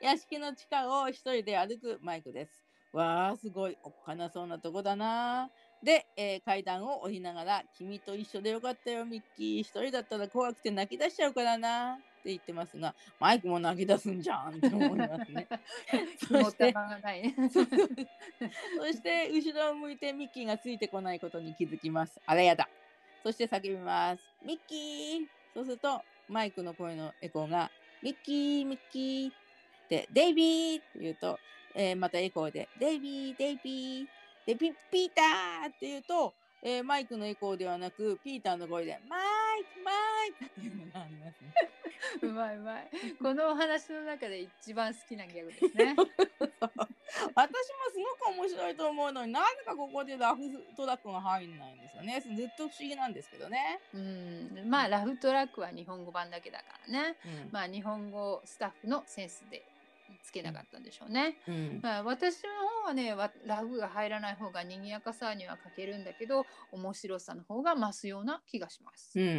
[0.00, 2.65] 屋敷の地下を一人で歩くマイクです。
[2.92, 5.50] わあ、すごいおっかなそうなとこだな。
[5.82, 9.60] で、えー階段を降りながら、君と一緒でよかったよ、ミッキー。
[9.60, 11.94] 一人だったら怖くて泣き出しちゃうからな。
[11.94, 15.46] って言ってますが、マイクも泣き出すんじゃんって思いますね。
[16.18, 16.74] そして。
[17.52, 22.20] そして後ろを向いてミッキーがついてこないことに気づきます。
[22.26, 22.68] あらやだ。
[23.22, 24.22] そして叫びます。
[24.44, 27.70] ミッキーそうするとマイクの声のエコーが
[28.02, 29.32] ミッキー、ミッキー
[29.88, 31.38] で、デイビーって言うと、
[31.76, 34.06] えーまたエコーで、デイビー、デイビー
[34.46, 39.20] で、ピピーターって言うと、えーマイクのエコーではなく、ピーターの声で、マイ
[39.64, 39.92] クマ
[40.26, 41.54] イクっていうのがありますね。
[42.22, 42.90] うまいうまい。
[43.20, 45.94] このお話の中で一番好きなギャグですね。
[47.34, 47.54] 私も
[47.92, 50.42] すごく面白いと思うのになぜかここでラフ
[50.76, 52.20] トラックが入んないんですよね。
[52.20, 53.80] ずっと不思議なんですけどね。
[53.94, 57.16] うん、まあラフトラックは日本語版だけだからね。
[57.24, 59.64] うんまあ日本語スタッフのセンスで
[60.22, 61.38] つけなかったんでしょうね。
[61.48, 62.50] うんまあ、私の
[62.82, 69.18] 方はねわラフが入らない方が賑やかさには欠けるんだけど面白さの方が増すような気がします。
[69.18, 69.38] うんうんう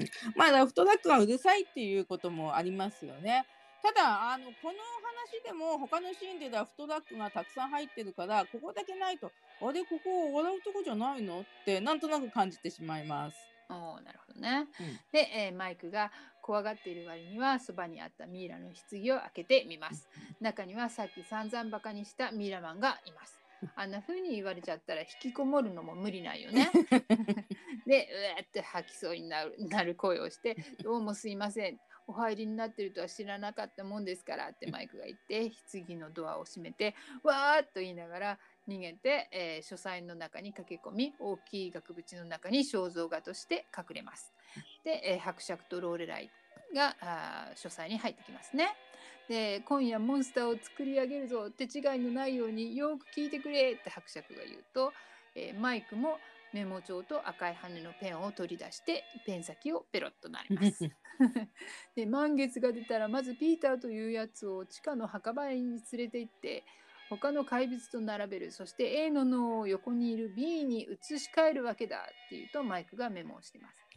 [0.00, 3.46] ん、まあラフトラックがうるさいっていうこともありますよね。
[3.82, 9.30] ただあのこの話でも他のシーンでラフトラックがたくさん入ってるからここだけないと
[9.62, 11.40] あれここ笑うとこじゃないの？
[11.40, 13.36] ってなんとなく感じてしまいます。
[13.70, 14.66] おーなるほどね。
[14.80, 16.10] うんで、えーマイクが
[16.48, 20.08] 怖がっている割にはそばにあったミイラの棺を開けてみます。
[20.40, 23.38] 中にはさっき散々バカにしたミイラマンがいます。
[23.76, 26.70] あんな風に言われちゃったら引きこもるのも無理ないよね。
[27.86, 31.78] で、うわーって吐きそうになるなる声をして、どうもすいません。
[32.06, 38.38] お入りになってるとは知らなかったもんですからってマイクが言って、棺のドアを閉めて、わーっと言いながら
[38.68, 44.32] 逃げて、えー書斎の中に駆け込み、大きい額縁の中に肖像画として隠れます。
[44.84, 46.30] で、えー伯爵とローレライ
[46.74, 48.68] があー書斎に入ってきますね。
[49.28, 54.92] で今夜モンスターを作り上げるぞ手違いのないようによく聞いてくれって伯爵が言うと、
[55.34, 56.18] えーマイクも
[56.52, 60.88] メモ帳と赤い羽のペンを取り出してペン先をペロッとなります。
[61.94, 66.64] で満月が出たらまずピーターというやつを地下の墓場に連れて行って
[67.08, 73.88] 他の怪物と並べるそして A の脳を横にいる B に移し替えるわけだっていうとマイクがメモをしています。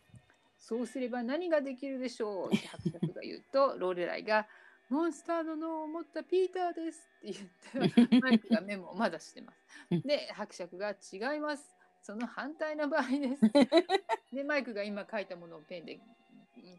[0.60, 4.48] そうすれば何ができるでしょうって伯爵が言うと ローレライが
[4.90, 7.32] モンスターの脳を持ったピーターですって
[7.78, 10.08] 言ってマイクがメモをまだしてます。
[10.08, 11.76] で伯爵が違います。
[12.02, 13.42] その反対の場合です。
[14.34, 16.00] でマイクが今書いたものをペンで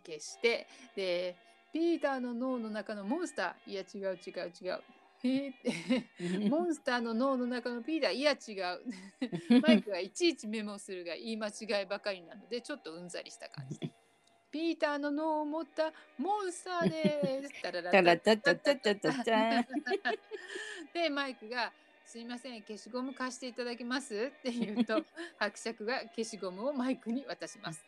[0.04, 1.36] 消してで
[1.72, 4.82] ピーターの脳の中のモンスターいや違う違う違う。
[5.24, 5.56] へーっ
[6.40, 8.80] てモンスターの脳の中のピーターいや違う。
[9.62, 13.78] マイクがいちいちメモするが言い間違いばかりなのでちょっとうんざりした感じ。
[14.50, 17.62] ピーターの脳を持ったモンスターです。
[17.62, 19.66] タララタラタタタタタタ
[20.92, 21.72] でマイクが
[22.12, 25.02] 「すいません消しゴム貸していただけます?」って言うと
[25.40, 27.82] 伯爵が消しゴムをマイクに渡します。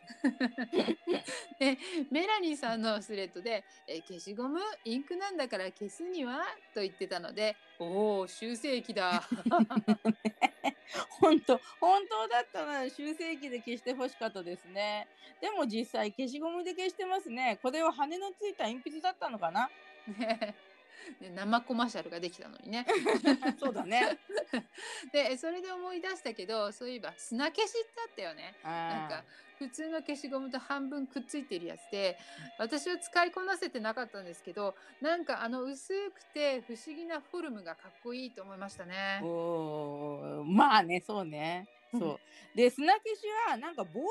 [1.59, 1.77] で
[2.09, 9.21] メラニーさんのスレッドで「え消しゴムインクなんだから消すには?」と言ってたので「おお修正液だ」
[11.21, 15.07] 本当本当だったら修正機で消してほしかったですね。
[15.39, 17.59] でも実際消しゴムで消してますね。
[17.61, 19.69] これは羽のついた鉛筆だったのかな？
[20.17, 20.55] ね
[21.19, 22.85] で生コマーシャルができたのにね。
[23.59, 24.17] そうだね。
[25.11, 28.55] でそれで思い出したけどそういえば砂消しってあったよね。
[28.63, 29.23] なんあか
[29.59, 32.17] 普通の消しゴムと半分くっついてるやつで
[32.57, 39.25] 私は使いこなせてなかったんですけどなんかあの薄くて不思議なフォルムがかっこいいと思いましたねー。
[39.25, 41.67] おーまあねそうね。
[41.99, 42.19] そ
[42.53, 44.03] うで砂消しはなんかボールペ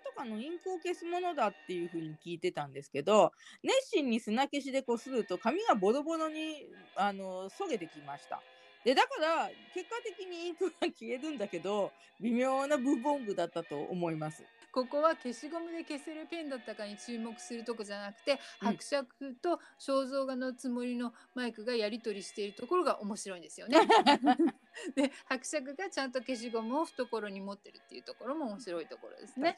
[0.00, 3.32] ンとかのインクを消すものだっていうふうに聞いてたんですけど
[3.62, 6.66] 熱心に砂消しでこすると紙がボロボロに
[6.96, 8.40] あのそげてきました。
[8.84, 14.42] でだから結果的にインクが消えるんだけど微妙なブボングだったと思います。
[14.72, 23.78] ここは消しゴムで消せるペンだったかに注目するとこじゃなくて、うん伯爵と肖像画のつもりのマイクがやり取りしているところが面白いんですよね。
[24.94, 29.56] で伯爵がちゃんと消しゴムを懐に持ってるっていうところも面白いところですね。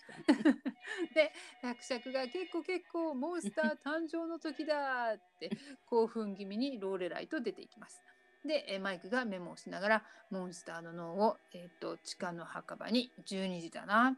[1.14, 5.50] で伯爵が結構結構モンスター誕生の時だって
[5.86, 8.02] 興奮気味にローレライと出ていきます。
[8.44, 14.16] でえーマイクがメモをしながらモンスターの脳を、えー、と地下の墓場に12時だな。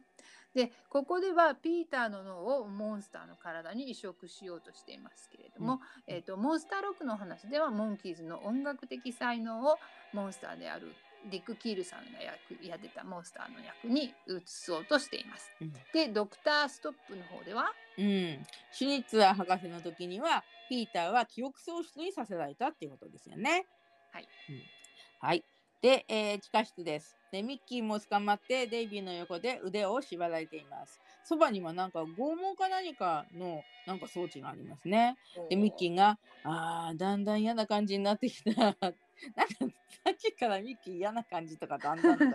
[0.54, 9.78] でここではピーターの脳をモンスターの体に移植しようとしていますけれども、えー、とモンスターロックの話ではモンキーズの音楽的才能を
[10.12, 10.94] モンスターである
[11.30, 15.50] ディック・キールさんが役やってたモンスターの役に移そうとしています。
[15.60, 23.66] うんでドクター・ストップの方ではうん、シュニッツァー博士の時にはピーターは記憶喪失にさせられたっていうことですよね。
[24.12, 24.28] はい。
[24.50, 24.62] うん、
[25.20, 25.44] はい。
[25.84, 27.14] で、えー地下室です。
[27.30, 30.98] で、ミッキーも捕まってデイビーの横で腕を縛られています。
[31.24, 35.18] そばにはなんか拷問か何かのなんか装置がありますね。
[35.50, 38.50] で、ミッキーが、あー、だんだん嫌な感じになってきた。
[38.56, 42.32] なんかさっきからミッキー嫌な感じとかだんだんとか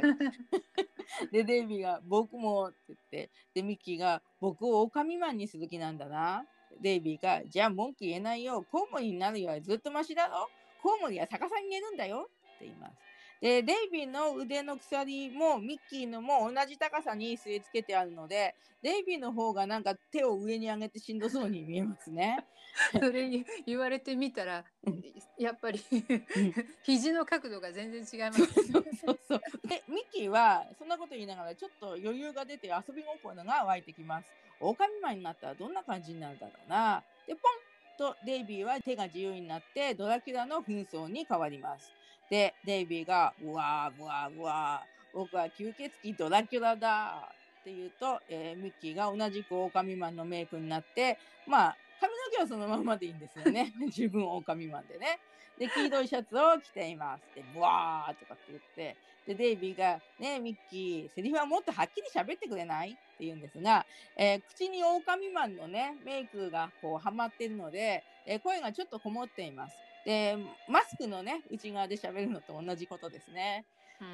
[1.33, 6.45] で、デイビーが、僕もって言って、で、ミッキーが、僕を狼マンにする気なんだな。
[6.81, 8.63] デイビーが、じゃあ文句言えないよ。
[8.71, 10.47] コウモリになるよりずっとマシだろ。
[10.83, 12.29] コウモリは逆さに寝るんだよ。
[12.57, 13.08] って言います。
[13.41, 22.45] でデイビーの腕の鎖もミッキーのも同じ高さに据え付けてあるのでデイビーの方がなんか手を上に上げてしんどそうに見えますね。
[22.93, 25.03] それに言われてみたらうん
[25.37, 34.29] やっぱりうん 肘の角度が全然違いますそうそうそうそうでミッキーはそんなこと言いながらちょっと余裕が出て遊び心が湧いてきます。
[34.61, 37.03] 狼マンになったらどんな感じになるだろうな。
[37.25, 41.98] でポンとデイビーは手が自由になってドラキュラの紛争に変わります。
[42.29, 55.19] でデイビーが「うわーうわーうわー僕は吸血鬼ドラキュラだ」って言うと、えーミッキーが同じく狼マンのメイクになってまあ髪の毛はそのままでいいんですよね 自分狼マンでね。
[55.57, 57.25] で黄色いシャツを着ています。
[57.33, 69.88] でブワーとかって言ってでデイビーが「ねえミッキーセリフはもっとはっきり喋ってくれない?」って言うんですが、えー口に狼マンのねメイクがこうはまってるので、えー声がちょっとこもっています。
[70.09, 70.37] で
[70.67, 73.63] マスクのね内側で喋るのと同じことですね。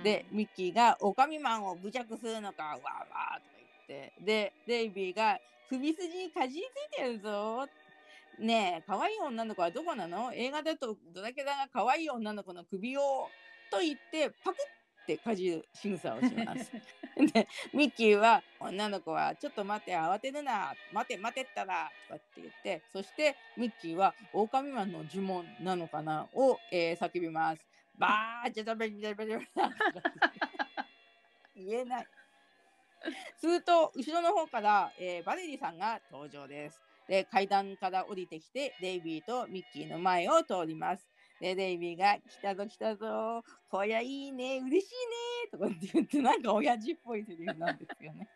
[0.03, 3.07] で、ミッキーが、オカミマンを侮辱するのか、わーわーとか
[3.87, 5.39] 言って、で、デイビーが、
[5.69, 7.67] 首筋にかじりついてるぞ。
[8.39, 10.33] ねえ、可愛い女の子はどこなの？
[10.33, 13.29] 映画だとドラキュラが可愛い女の子の首を、
[13.71, 14.57] と言って、パク
[15.05, 16.71] ってかじる仕草をします。
[17.33, 27.65] で、ミッキーは、女の子は、ちょっと待って、慌てるな、待て、待てったら、とかって言って、そして、ミッキーは、狼マンの呪文なのかなを、えー叫びます。
[27.97, 29.45] バージャジャベリジャベリジャベ
[31.55, 32.07] リ言えない。
[33.37, 36.81] すると、後ろの方から、えーバレリさんが登場です。
[37.07, 41.07] で、階段から降りてきて、デイビーとミッキーの前を通ります。
[41.45, 44.93] で、デイビーが、来たぞ来たぞ、こりゃいいね、嬉しい
[45.45, 48.27] ね、とかって言って、なんか親父っぽいセリフなんですよね。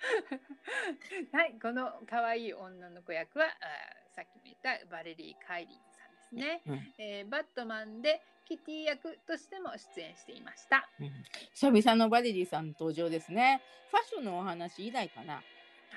[1.32, 10.88] はい、この可愛い女の子役はあーさっきも言ったバレリー・カイリンさんですね、うんえーバットマンでキティ役としても出演していました。
[11.00, 11.10] うん
[11.52, 13.60] 久々のバレリーさんの登場ですね。
[13.90, 15.42] ファッションのお話以来かな。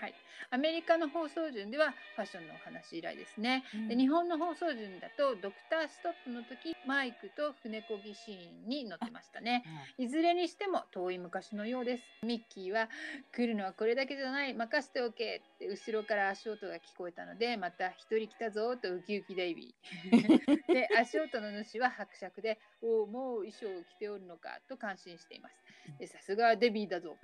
[0.02, 0.16] はい、
[0.50, 3.64] アメリカの放送順ではファッションのお話以来ですね。
[3.88, 9.64] で日本の放送順だとドクターストップの時マイクと船こぎシーンに載ってましたね。
[10.00, 12.04] いずれにしても遠い昔のようです。
[12.24, 12.90] ミッキーは
[13.32, 20.66] 来るのはこれだけじゃない任せておけって後ろから足音が聞こえたのでまた一人来たぞとウキウキデイビー。
[20.74, 25.56] で足音の主は伯爵でおおもう衣装を着ておるのかと感心しています。
[26.00, 27.16] でさすがデビーだぞ。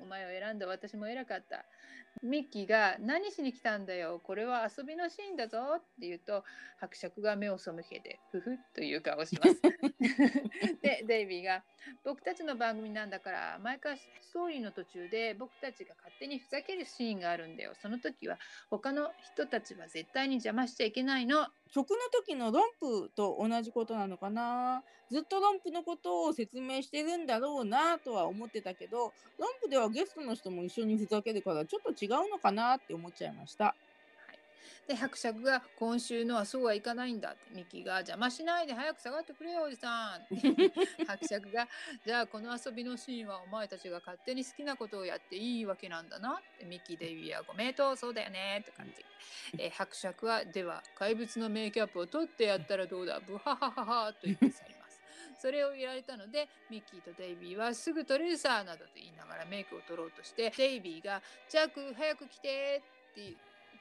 [0.00, 1.64] お前を選んだ私も偉かった。
[2.26, 4.20] ミッキーが何しに来たんだよ？
[4.22, 6.44] これは遊びのシーンだぞって言うと
[6.78, 9.60] 伯爵が目を背けてふふっという顔をします。
[10.82, 11.62] でデイビーが
[12.04, 18.38] 僕たちの番組なんだから毎回ストーリーの途中で僕たちが勝手にふざけるシーンがあるんだよその時は
[18.70, 24.82] 他の人たちは絶対に邪魔しちゃいけないの曲の時のロンプと同じことなのかな？
[25.10, 33.74] ずっと論譜のことを説明してるんだろうなとは思ってたけど論譜ではゲストの人も一緒にふざけるからちょっと違うのかなって思っちゃいました。
[34.86, 37.96] で伯爵が今週のはそうはいかないんだってミキが。
[37.96, 40.26] 邪魔しないで早く下がってくれよおじさん。
[41.06, 41.68] 伯爵が
[42.04, 49.08] じゃあこの遊びのシーンはお前たちが勝手に好きなことをやっていいわけなんだなってミキデイビーはご名答そうだよねとかって言っ
[49.56, 55.00] て、 えー伯爵はでは怪物のメイキャップを取ってやったらどうだブハハハハと言って去ります。
[55.38, 63.34] それを言われたのでミッキーとデイビーはすぐ取れるさなどと言いながらメイクを取ろうとしてデイビーがジャック早く来てって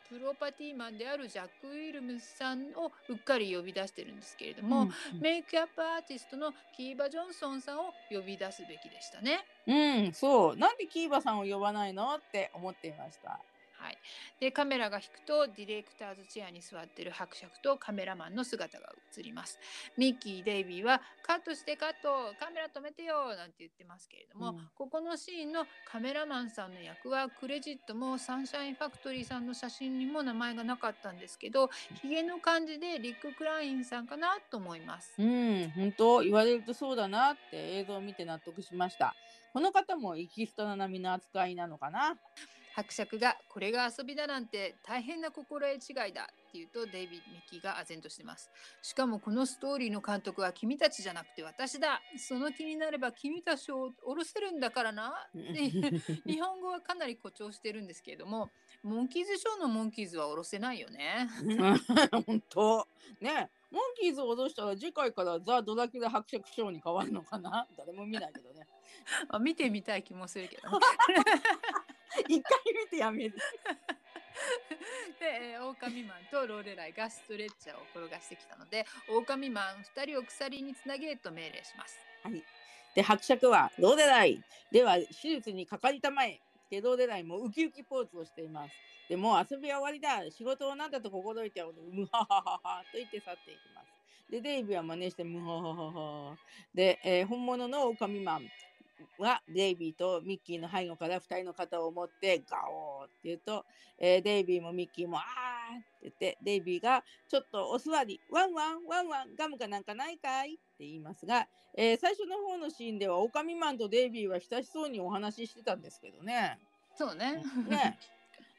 [0.09, 9.45] プロパティマンであるジャック・ウィルムスさんをうっかり呼び出してるんですけれども、うんメイクアップアーティストのキーバ・ジョンソンさんを呼び出すべきでしたね。
[9.67, 10.57] うん、そう。
[10.57, 13.39] なんでキーバさんを呼ばないのって思っていました。
[13.85, 13.97] はい、
[14.39, 19.59] でカメラが引くとディレクターズチェアに座ってる伯爵とカメラマンの姿が映ります。
[19.95, 31.69] ミッキー・デイビーは「カットしてカットカメラ止めてよ」なんて言ってますけれども、うんここのシーンのカメラマンさんの役はクレジットもサンシャインファクトリーさんの写真にも名前がなかったんですけど
[32.01, 35.13] ひげの感じでリック・クラインさんかなと思います。
[35.17, 39.15] うん、本当言われるとそうだなって映像を見て納得しました。
[39.53, 42.17] この方もエキストラ並みの扱いなのかな。
[42.75, 48.51] 伯爵が「これが遊びだなんて大変な心得違いだ」って言うとデイビッド・ミッキーが唖然としてます。
[48.81, 52.01] しかもこのストーリーの監督は君たちじゃなくて私だ。
[52.17, 55.13] その気になれば君たちを下ろせるんだからな。
[55.33, 58.51] 日本語はかなり誇張してるんですけれども
[58.83, 61.29] モンキーズショーのモンキーズは下ろせないよね。
[62.27, 62.87] 本当。
[63.21, 63.49] ね。
[63.71, 67.67] モンキーズを脅したら次回からザ・ドラキュラ伯爵ショーに変わるのかな。
[67.77, 68.67] 誰も見ないけどね。
[69.29, 70.85] あ見てみたい気もするけどね
[72.27, 73.35] 一回見てやめる。
[75.19, 82.43] で、えー、狼マンとローレライがストレッチャーを転がしてきたので狼マン2人を鎖につなげと命令しますはい。
[82.93, 84.41] で伯爵は「どうでない
[84.71, 86.39] では手術にかかりたまえ」
[86.69, 88.75] でどうでないもウキウキポーズをしています。
[89.07, 94.31] でもう遊びは終わりだ仕事をなんだと心得ておるムハハハハと言って去っていきます。
[94.31, 96.37] でデイビーは真似してムハハハハ
[96.73, 98.49] で、えー本物のオオカミマン
[99.19, 103.65] はデイビーとミッキーの背後から2人の肩を持ってガオーって言うと、
[103.99, 111.47] えーデイビーもミッキーもあーって言ってデイビーがちょっとお座りワンワンワンワンガムかなんかないかいって言いますが、
[111.77, 116.59] えー最初の方のシーンではオオカミマンとデイビーは親しそうにお話ししてたんですけどね。
[116.97, 117.43] そうね。
[117.69, 117.97] ね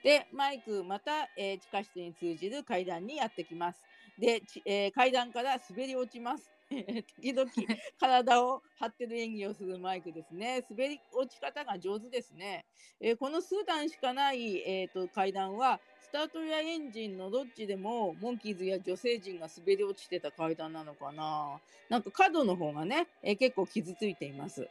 [0.03, 3.83] でマイクまた、えー地下室に通じる階段にやってきます。
[4.19, 6.56] で、ちえー階段から滑り落ちます。
[7.23, 7.51] 時々
[7.99, 10.65] 体を張ってる演技をするマイクですね。
[10.69, 12.65] 滑り落ち方が上手ですね。
[13.01, 21.61] えーこの数段しかない、えーと階段はスタートやエンジンのどっちでもモンキーズや女性陣が滑り落ちてた階段なのかな。
[21.89, 24.69] なんか角の方がね、えー結構傷ついています。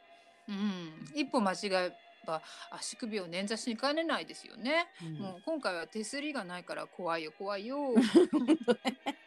[0.48, 1.58] うん、一歩間違
[1.88, 1.92] え
[2.26, 2.42] ば
[2.72, 4.88] 足首を捻挫しかねないですよね。
[5.02, 7.96] うんもう今回は手すりがないから怖いよ怖いよ。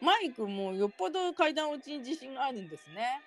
[0.00, 3.22] マイクもよっぽど階段落ちに自信があるんですね。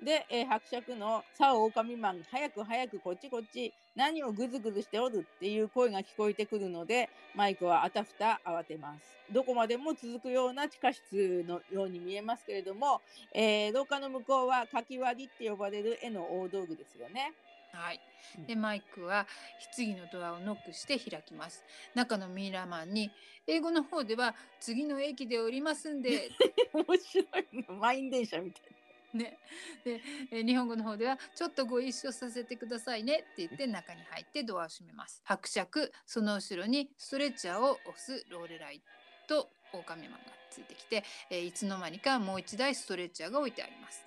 [0.00, 9.18] で、えー伯爵の「さあ狼マン早く早くこっちこっち何をぐずぐずしておる」っていう声が聞こえてくるのでマイクはあたふた慌てます。
[9.30, 13.02] どこまでも続くような地下室のように見えますけれども、
[13.32, 17.34] えー廊下の向こうはかき割りって呼ばれる絵の大道具ですよね。
[17.74, 18.00] はい
[18.38, 18.46] うん。
[18.46, 19.26] でマイクは
[19.76, 21.64] 棺のドアをノックして開きます。
[21.94, 23.10] 中のミイラーマンに
[23.46, 26.30] 英語の方では次の駅で降りますんで
[26.72, 28.62] 面白いの満員電車みたい
[29.14, 29.38] ね。
[29.84, 35.20] でえー日本語の方ではちょっとご一緒させてくださいねって言って中に入ってドアを閉めます。
[35.24, 38.82] 伯爵その後ろにストレッチャーを押すローレライ
[39.28, 44.04] と狼マンがついてきて、えーいつの間にかもう一台ストレッチャーが置いてあります。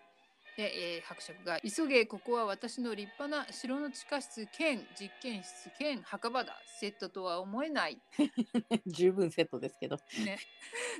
[0.57, 8.27] で、えー伯爵が「急げここは私の立派な城の地下室兼実験室兼墓場だセットとは思えない」な。
[8.87, 9.97] 十分セットですけど。
[10.25, 10.39] ね、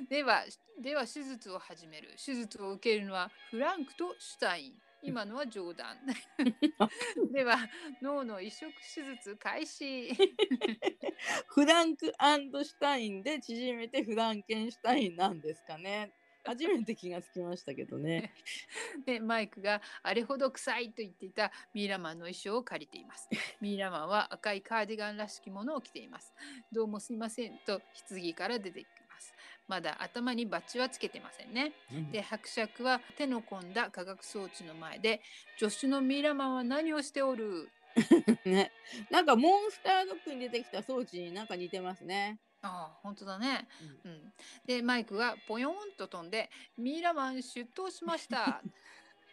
[0.08, 0.44] では
[0.78, 5.96] では手術を始める手術を受けるのはフランクとシュタイン今のは冗談
[7.32, 7.56] では
[8.02, 10.08] 脳の移植手術開始
[11.48, 16.12] フランクシュタインで縮めてフランケンシュタインなんですかね。
[16.48, 18.32] 初めて気がつきましたけどね。
[19.04, 23.28] でマイクがあれほど臭いと言っていたミイラマンの衣装を借りています。
[23.60, 26.32] ミイラマンは赤いカーディガンらしきものを着ています。
[26.72, 29.34] どうもすいませんと棺から出てきます。
[29.66, 31.72] まだ頭にバッジはつけてませんね。
[32.12, 35.20] で伯爵は手の込んだ科学装置の前で
[35.58, 37.68] 助手のミイラマンは何をしておる？
[38.44, 38.70] ね、
[39.10, 42.38] なんかモンスタードッグに出てきた装置になんか似てますね。
[42.62, 43.68] ああ本当だね、
[44.04, 44.32] うん、
[44.66, 48.62] でマイクがポヨンと飛んで「ミイラマン出頭しました」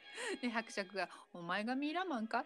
[0.42, 2.46] で伯爵が「お前がミイラマンか?」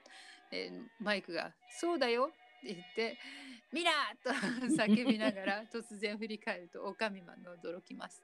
[0.51, 3.17] でマイクが「そうだよ」って言って
[3.71, 4.31] 「ミラー!」と
[4.75, 8.23] 叫びながら突然振り返るとオカミマンが驚きます。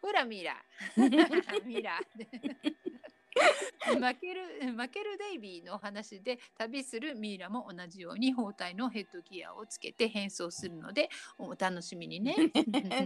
[0.00, 2.89] ほらミラー ミラー
[3.80, 4.42] 負ける
[4.76, 11.08] 負けるデイビーのお話で旅するミイラも同じように包帯のヘッドギアをつけて変装するので
[11.38, 12.34] お楽しみに ね。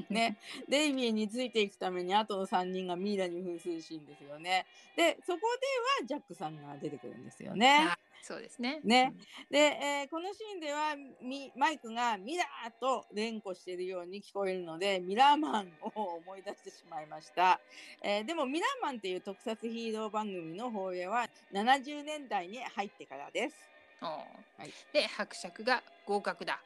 [0.09, 0.39] ね、
[0.69, 4.67] デイビーについていくためにあとの3人がミイラに扮するシーンですよね。
[4.97, 7.89] でそこではジャックさんが出てくるんですよね。
[8.15, 8.81] はいそうですね。
[8.85, 9.15] ね
[9.51, 17.61] で、えーこのシーンではミマイクがミラーと連呼しているように聞こえるのでミラーマンを思い出してしまいました、
[18.03, 23.57] えーでもミラーマンっていう特撮ヒーロー番組の放映は70年代に入ってからです。
[24.01, 26.61] はいで伯爵が合格だ。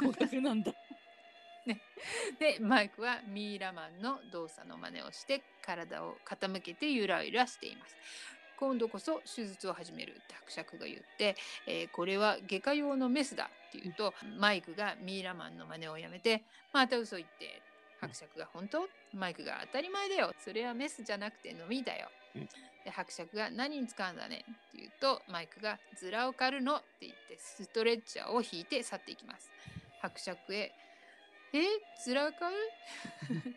[0.00, 0.72] 合格なんだ。
[2.38, 7.96] でマイクはミイラマンの動作の真似をして体を傾けてゆらゆらしています。
[8.60, 11.34] 今度こそ手術を始めるって伯爵が言って、
[11.66, 17.62] えーこれは外科用のメスだって言うとマイクがミイラマンの真似をやめてまた嘘言って
[18.00, 18.86] 伯爵が本当？
[19.14, 20.32] マイクが当たり前だよ。
[20.44, 22.08] それはメスじゃなくて飲みだよ。
[22.36, 22.48] うん。
[22.84, 29.50] で伯爵が何に使うんだねって言うとマイクがズラを刈るのって言ってストレッチャーを引いて去っていきます。
[30.00, 30.72] 伯爵へ
[31.52, 31.58] え
[32.02, 32.56] ズラ刈る？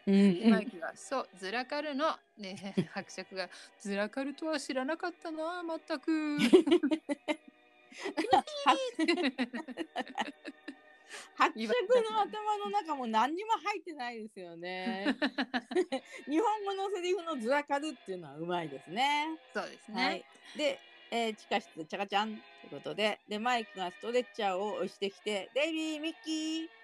[0.08, 2.56] うんマイクが「そうずらかるの」で
[2.94, 3.50] 伯爵が
[3.80, 6.38] 「ずらかるとは知らなかったなまったく」
[11.36, 11.72] 伯爵
[12.12, 15.16] の頭の中も何にも入ってないですよね。
[16.28, 19.28] 日本語のセリフのずらかるっていうのはうまいですね。
[19.54, 20.26] そうですはね
[20.56, 20.80] い。、で、
[21.12, 26.83] えー地下室チャカちゃんということででマイクがストレッチャーを押してきて「デイビーミッキー!」と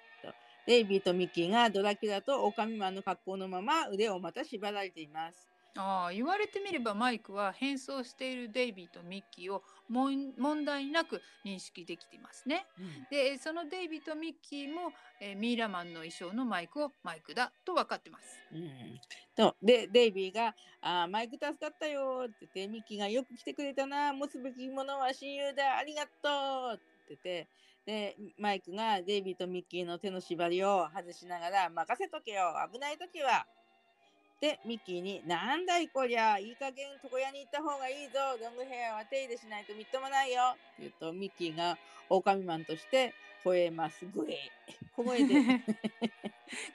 [0.69, 5.49] デイビーとミッキーがドラキュラとオオカミマンの格好のまま腕をまた縛られています。
[5.75, 12.67] ああ言われてみればマイクは変装しているデイビーとミッキーを問題なく認識できていますね。
[13.09, 18.37] でそのデイビーとミッキーも、えーミイラマンの衣装のマイクをマイクだと分かってます。
[18.53, 19.01] うん
[19.35, 27.47] とでデイビーがあー「マイク助かったよ」って言ってミッキーが「よく来てくれたな持つべきものは親友だありがとう」って言って
[27.89, 33.47] でマイクがデイビーとミッキーの手の縛りを外しながら「任せとけよ危ない時は」
[34.39, 41.79] でミッキーに「なんだいこりゃいい加減床屋に行った方がいいぞロングヘアは手入れしないとみっともないよ」って言うとミッキーが
[42.09, 43.11] 狼マンとして
[43.43, 44.05] 吠えます。
[44.05, 44.37] グエ
[44.95, 45.33] 小声で。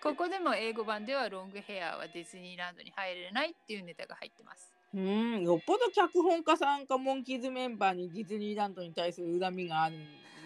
[0.02, 4.73] ここでも英語版ではロングヘアはディズニーランドに入れないっていうネタが入ってます。
[4.94, 9.96] うん、よっぽど脚本家さんかモンキーズメンバーにディズニーランドに対する恨みがある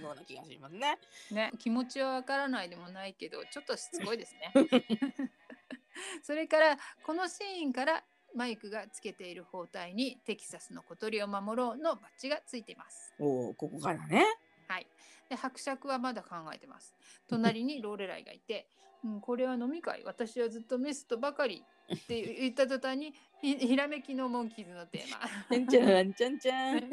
[0.01, 0.99] ような気がしますね。
[1.31, 4.53] ね、気持ちはわからないでもないけどちょっとしつこいですね。
[6.23, 8.03] それからこのシーンから
[8.35, 13.15] マイクがつけている包帯にテキサスの小鳥を守ろうのバッジがついています。
[13.19, 14.25] おお、ここからね。
[14.69, 14.87] はい。
[15.29, 16.95] で伯爵はまだ考えてます。
[17.29, 18.67] 隣にローレライがいて、
[19.05, 20.05] うん、これは飲み会？
[20.05, 21.65] 私はずっとメスとばかり
[21.95, 25.19] って言った途端にひひらめきのモンキーズのテーマ。
[25.49, 26.91] ちゃんちゃんちゃんちゃん。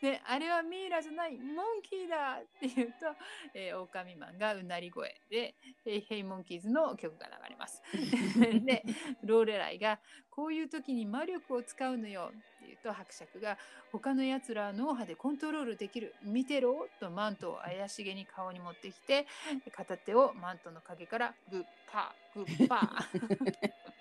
[0.00, 3.06] であれはミイラじゃないモンキーだって言うと、
[3.54, 5.54] えー、狼マンがうなり声で
[5.84, 7.82] 「ヘイヘイモンキーズ」の曲が流れます。
[8.64, 8.84] で
[9.22, 10.00] ローレライが
[10.30, 13.58] 「こういう時に魔力を使うのよ」って言うと伯爵が
[13.92, 19.26] 「他のやつらは脳波でコントロールできる見てろ」とマントを怪しげに顔に持ってきて
[19.70, 23.72] 片手をマントの陰からグッパーグッパー。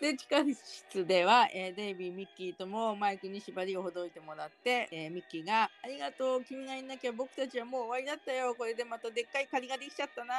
[0.00, 8.54] で、地下室では、えーデイビー、ミッキーともマイクに縛りをほどいてもらって、えーミッキーが、ありがとう、君がいなきゃ僕たちはもう終わりだったよ。
[8.54, 10.34] これでまたでっかい借りができちゃったな。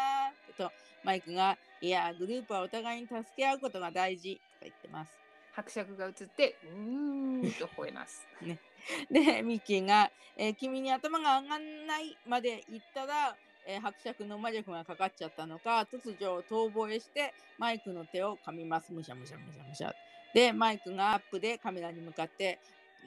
[0.57, 0.71] と、
[1.03, 4.35] マイクが、いや、グループはお互いに助け合うことが大事。
[4.35, 5.21] とか言ってます。
[5.53, 8.25] 伯爵が映って「うーん」と吠えます。
[9.11, 13.37] で、ミッキーが、えー君に頭が上がんないまで言ったら、
[13.67, 18.91] えー伯爵の魔力がかかっちゃったのか、突如遠吠えして、マイクの手を噛みます。
[18.91, 19.93] むしゃむしゃむしゃむしゃ。
[20.33, 22.59] で、マイクがアップでカメラに向かって、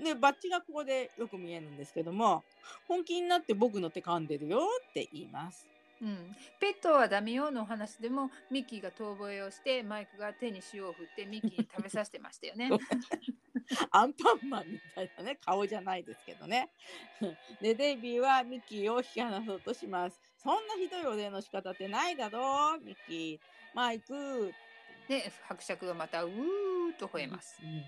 [0.03, 2.43] で、バッジがここでよく見えるんですけども、
[2.89, 4.61] 本気になって僕の手噛んでるよ
[4.91, 5.67] って言います。
[6.03, 12.69] うん、ペットはダメよのお話でもミッキーが遠吠えをしてマイクが手に塩を振ってミッキーに食べさせてましたよね。
[13.91, 16.69] アンパンマンみたいなね、顔じゃないですけどね。
[17.63, 20.21] で、デイビーはミッキーを引き離そうとします。
[20.45, 23.39] そんなひどいお礼の仕方ってないだろう、ミッキー。
[23.75, 24.53] マイク。
[25.09, 26.33] で伯爵がまたうー
[26.99, 27.57] と吠えます。
[27.63, 27.83] うん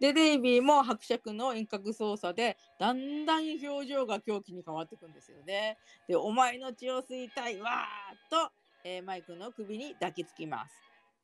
[0.00, 5.76] で、デイビーも伯爵の遠隔操作で、だんだん表情が狂気に変わっていくんですよね。
[6.08, 8.50] で、お前の血を吸いたいわーと、
[8.82, 10.74] えーマイクの首に抱きつきます。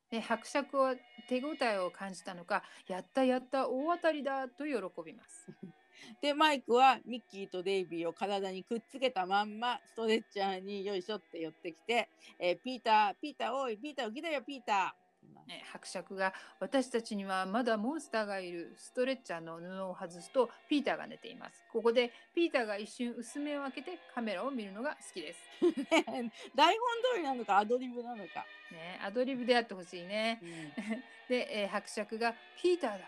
[0.09, 0.95] で伯爵は
[1.27, 4.73] 手応えを感じたのかやったやった大当たりだと喜
[5.05, 5.47] びます。
[6.21, 12.09] で、マイクはミッキーとデイビーを体にくっつけたまんま、ストレッチャーによいしょって寄ってきて、
[12.39, 15.07] えーピーター、ピーター、おい、ピーター、起きだよ、ピーター。
[15.47, 21.63] ね、伯爵が私たちにはまだモンスターがいるストレッチャーの布を外すとピーターが寝ています。
[21.71, 25.39] ここでピーターが一瞬薄目を開けてカメラを見るのが好きです。
[25.61, 28.45] 台本通りなのか、アドリブなのか。
[28.71, 30.41] ね、アドリブであってほしいね。
[31.29, 33.05] で、えー伯爵が「ピーターだ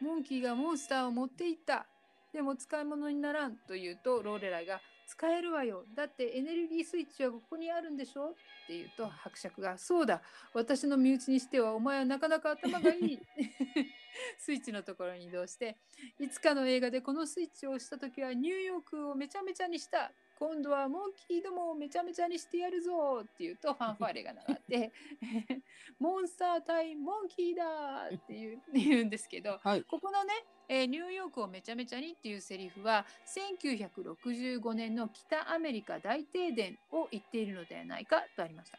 [0.00, 1.86] モンキーがモンスターを持っていった
[2.32, 5.86] でも使い物にならん」と言うとローレライが「使えるわよ。
[5.94, 8.30] だってエネルギースイッチはここにあるんでしょ?」
[8.64, 10.22] って言うと伯爵が「そうだ。
[10.52, 13.18] 私の身内にしてはお前はなかなか頭がいい」
[14.38, 15.78] スイッチのところに移動して
[16.18, 20.12] いつかの映画でこのスイッチを押した時はニューヨークをめちゃめちゃにした。
[20.38, 24.92] 今度はモンキーどもをめちゃめちゃにしてやるぞって言うとファンファーレが鳴って
[25.98, 27.64] モンスター対モンキーだ
[28.14, 29.82] っていう言うんですけどはい。
[29.82, 30.32] ここのね、
[30.68, 33.04] えーニューヨークをめちゃめちゃにっていうセリフは
[33.76, 38.78] 1965年の北アメリカ大停電を言っているのではないかとありました。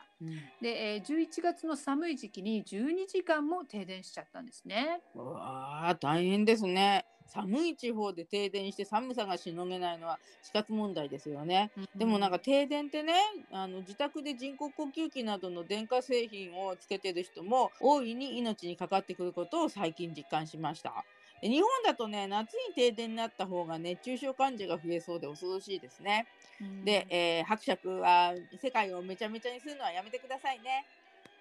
[0.62, 5.02] で、えー11月の寒い時期に12時間も停電しちゃったんですね。
[5.16, 7.06] うわあ、大変ですね。
[7.30, 11.72] 寒い地方で停電して寒さがしのげないのは死活問題ですよね。
[11.98, 13.14] でもなんか停電ってね、
[13.52, 21.06] あの自宅で人工呼吸器などの電化製品をつけてる人も大いに命にかかってくることを最近実感しました。
[21.42, 26.30] で日本だとね、夏に停電になった方が熱中症患者が増えそうで恐ろしいですね。
[26.60, 30.88] うんで、えー伯爵は世界をめちゃめちゃにするのはやめてくださいね。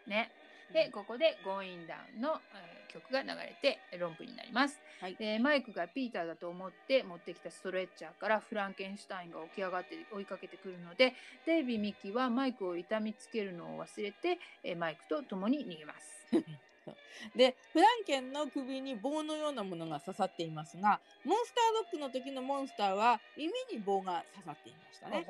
[0.06, 0.34] ね。
[0.72, 4.80] で、ここで Going Down の、えー曲が流れて論文になります。
[5.00, 11.14] はいでマイクがピーターだと思って持ってきたストレッチャーからフランケンシュタインが起き上がって追いかけてくるので
[11.46, 16.28] デイビー・ミッキーはマイクを痛みつけるのを忘れて、えーマイクと共に逃げます。
[17.36, 25.26] でフランケンの首に棒のようなものが刺さっていますがモンスタードッグの時のモンスターは耳に棒が刺さっていましたね。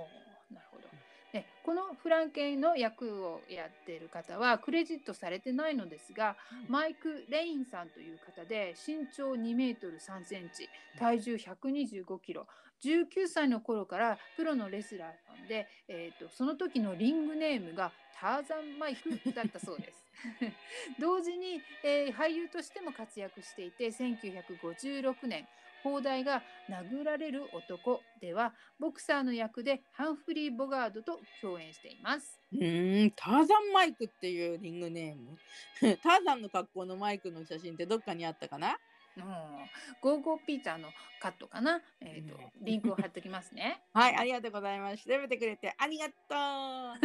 [1.32, 1.44] ほうほうなるほど。
[1.44, 10.68] でこのフランケンの役をやっている方はクレジットされてないのですが、うんマイク・レインさんという方で身長2メートル3センチ
[10.98, 12.46] 体重125キロ
[12.84, 17.90] 19歳の頃からプロのレスラーさんで、えー、とその時のリングネームが
[18.20, 20.04] ターザン・マイクだったそうです。
[20.98, 25.46] 同時に、えー俳優としても活躍していて1956年
[25.82, 32.38] 放題が殴られる男ではボクサーの役でハンフリー・ボガードと共演しています。
[32.52, 35.36] うーんターザンマイクっていうリングネーム
[36.02, 38.78] ターザンの格好のマイクの写真ってどっかにあったかな？
[39.18, 39.70] うん。
[40.00, 40.88] ゴーゴーピーターの
[41.20, 43.82] カットかな、えーとねリンクを貼っておきますね。
[43.92, 45.04] はいありがとうございます。
[45.04, 46.14] 調べてくれてありがと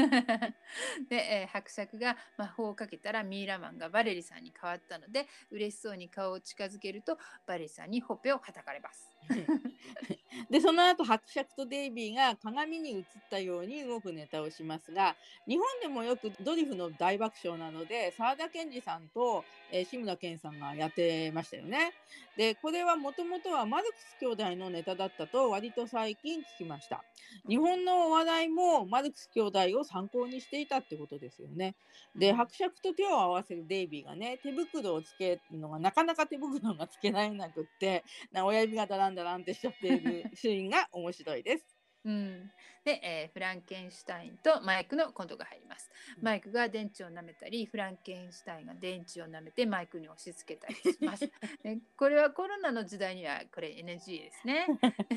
[0.03, 1.06] う。
[1.10, 9.12] で、えー伯爵が魔法をかけたらミイラマンがバレリさんに変わったので嬉しそうに顔を近づけるとバレリさんにほっぺをはたかれます。
[10.50, 15.16] でその後伯爵とデイビーが鏡に映ったように動くネタをしますが
[15.48, 21.94] 日本でもよくドリフの大爆笑なので沢田研二さんと、えー志村けんさんがやってましたよね。
[22.36, 27.04] でこれはもともとはマルクス兄弟のネタだったと割と最近聞きました。
[27.48, 31.76] 日本のお笑いもマルクス兄弟を参考にしていたってことですよね。
[32.16, 41.65] でうん伯爵と手を合わせるデイビーがね手袋をつけるのがなかなか手袋がつけられなくってな親指がダランダランってしちゃっているシーンが面白いです。
[42.06, 42.52] うん、
[42.84, 45.90] で、えーフランケンシュタインとマイクのコントが入ります。
[46.18, 51.31] うんマイクが電池を舐めたり、フランケンシュタインが電池を舐めてマイクに押し付けたりします。
[51.64, 54.68] でこれはコロナの時代にはこれ NG ですね。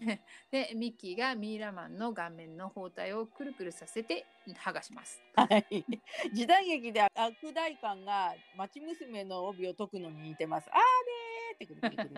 [0.50, 5.20] で、ミッキーがミイラマンの顔面の包帯をくるくるさせて剥がします。
[5.34, 5.84] はい、
[6.32, 10.70] 時代劇で悪代官が町娘の帯を解くのに似てます。
[10.70, 11.15] あーねー
[11.56, 12.10] ってくるくるくる。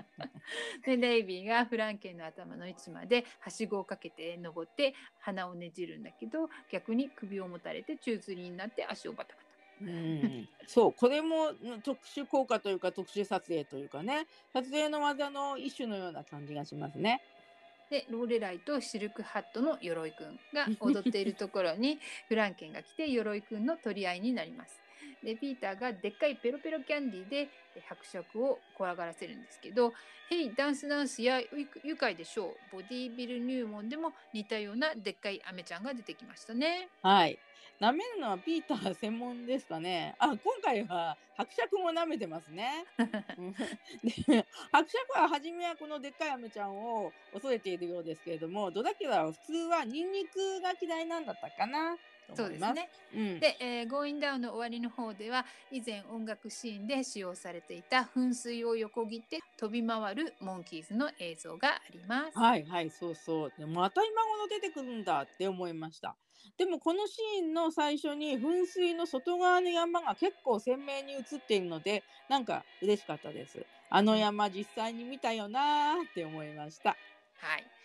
[0.84, 9.48] で、デイビーがフランケンの頭の位置まではしごをかけて登って鼻をねじるんだけど、逆に首を持たれて宙吊りになって足をバタバタ。
[9.80, 17.22] うん、そうこれもうん特殊効果というか特殊撮影というかね撮影の技の一種のような感じがしますね。
[17.88, 21.98] でローレライとシルクハットの鎧くんが踊っているところに
[22.28, 24.80] フランケンが来て鎧くんの取り合いになります。
[25.22, 29.92] でピーターがでっかいペロペロキャンディーでえ伯爵を怖がらせるんですけど
[30.28, 36.88] 「ヘイダンスダンスやゆ愉快でしょう」ボディービル入門でも似たようなでっかいアメちゃんが出てきましたね。
[37.02, 37.38] はい。
[37.80, 40.16] 舐めるのはピーター専門ですかね。
[40.18, 42.84] あ、今回は伯爵も舐めてますね。
[43.38, 43.52] うん
[44.02, 51.96] で伯爵は初めはこのでっかいアメちゃんを恐れているようですけれども、ドラキュラは普通はニンニクが嫌いなんだったかな。
[52.34, 52.88] そうですね。
[53.14, 62.38] うん、で、えー、ゴーインダウンの終わりの方では以前音楽シーンで使用されていた噴水を横切って飛び回るモンキーズの映像があります。
[62.38, 66.16] はいはいそうそうでまた今頃出てくるんだって思いました
[66.56, 76.90] でもこのシーンの最初に噴水の外側の山が結構鮮明に映っているのでなんか嬉しかったですあの山実際に見たよなーって思いました
[77.40, 77.77] はい。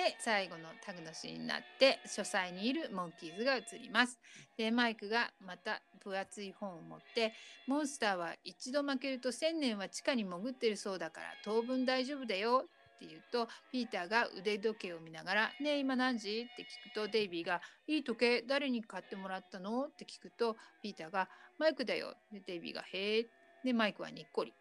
[0.00, 4.18] で最後のタグのシーンになって書斎にいるモンキーズが映ります。
[4.56, 7.34] でマイクがまた分厚い本を持って
[7.66, 21.28] モンスターは一度負けると千年は地下に潜ってるそうだから当分大丈夫だよって言うとピーターが腕時計を見ながら「ねえ今何時?」って聞くとデイビーが「いい時計誰に買ってもらったの?」って聞くとピーターが
[21.58, 23.26] 「マイクだよ」でデイビーが「へえ」
[23.64, 24.54] でマイクはにっこり。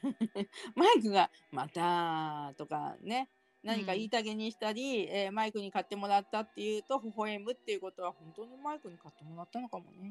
[0.76, 3.28] マイクが「また」とかね
[3.68, 10.10] 何か言いたげにしたり、えーマイクに買ってもらったっていうと微笑むっていうことは本当にマイクに買ってもらったのかもね。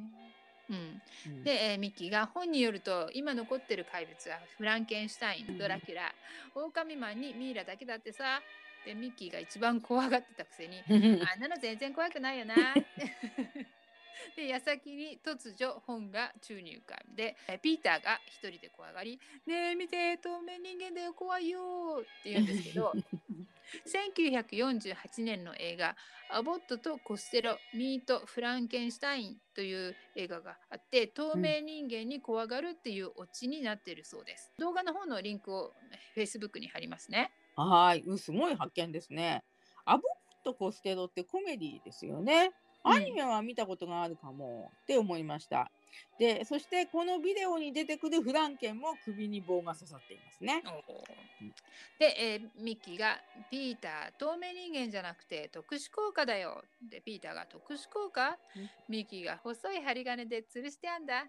[0.69, 1.43] うん、うん。
[1.43, 6.13] で、えーミッキーが本によると今残ってる怪物はフランケンシュタインドラキュラ
[6.53, 8.41] 狼マンにミイラだけだってさ
[8.85, 10.81] でミッキーが一番怖がってたくせに
[11.23, 12.55] あんなの全然怖くないよな。
[14.35, 16.95] で矢先に突如本が宙に浮か。
[17.11, 22.93] んでえーピーターが一人で怖がり「ねえ見て透明人間だよ怖いよ」って言うんですけど
[23.85, 25.95] 1948年の映画
[26.29, 35.73] 「アボットとコステロミート・フランケンシュタイン」という映画があって透明人間に怖がるっていうオチになっているそうです、動画の方のリンクを
[36.15, 39.43] Facebook に貼りますねはい、うん、すごい発見ですね。
[39.83, 40.03] アボッ
[40.43, 42.51] トコステロってコメディですよね。
[42.83, 45.71] アニメは見たことがあるかもって思いました。
[46.19, 50.63] で、そしてこのビデオに出てくるフランケンも首に棒が刺さっていますね。
[50.65, 51.53] うん。
[51.99, 53.19] で、えーミッキーが
[53.51, 58.37] 「ピーター透明人間じゃなくて特殊効果だよ」でピーターが「特殊効果？
[58.55, 58.69] うん。
[58.89, 61.27] ミッキーが「細い針金で吊るしてあんだ」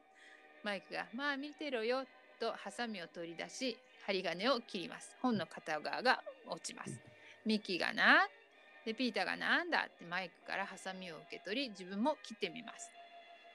[0.64, 2.06] マイクが「まあ見てろよ」
[2.40, 3.76] とハサミを取り出し
[4.06, 5.16] 針金を切ります。
[5.20, 7.00] 本の片側が落ちます。
[7.44, 8.28] ミッキーがな。
[8.84, 9.86] でピーターがなんだ？
[9.86, 12.90] ってマイクからハサミを受け取り自分も切ってみます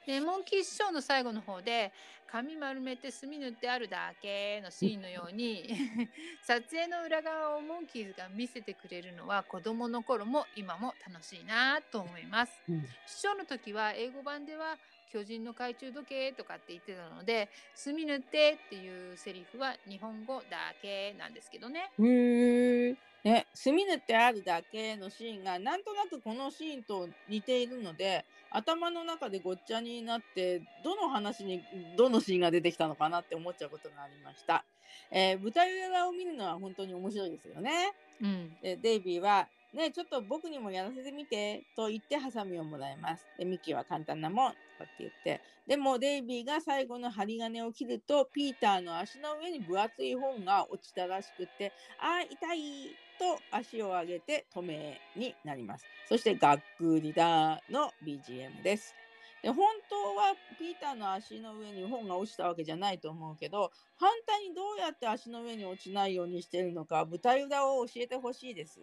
[0.06, 1.92] でモンキーショーの最後の方で
[2.30, 5.76] 髪丸めて墨塗ってあるだけのシーンのように
[6.42, 12.52] 撮影の裏側をモンキーズが見せてくれるのは子供の頃も今も楽しいなと思います。
[12.68, 14.76] うん視聴の時は英語版では
[15.14, 21.92] 巨人の懐中時計とかって言ってたので墨塗ってっていうセリフは日本語だけなんですけどね。
[22.00, 22.96] へえ。
[23.22, 31.62] ね、墨塗ってあるだけのシーンがなんとなくこのシーンと似ているので頭の中でごっちゃになってどの話に
[31.96, 34.64] どのシーンが出てきたのかなって思っちゃうことがありました。
[35.10, 37.92] えー舞台裏を見るのは本当に面白いですよね。
[38.20, 43.26] うん、でデイビーは「ねちょっと僕にもやらせてみて」と言ってハサミをもらいます。
[43.36, 55.86] でミキは簡単なもんとかって言ってでもデイビーが最後の針金を切るとピーターの足の上に分厚い本が落ちたらしくって「あー痛い!」と足を上げて止めになります。
[56.08, 58.94] そして「がっくりだ」の BGM です。
[59.42, 68.80] で本当はピーターの足の上に本が落ちたわけじゃないと思うけど反対にどうやって足の上に落ちないようにしてるのか舞台裏を教えてほしいです。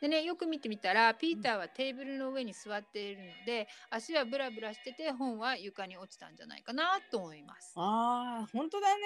[0.00, 7.72] でねよく見てみたらピーターはテーブルの上に座っているので足はブラブラしてて本は床に落ちたんじゃないかなと思います。
[7.76, 9.02] ああ本当だね。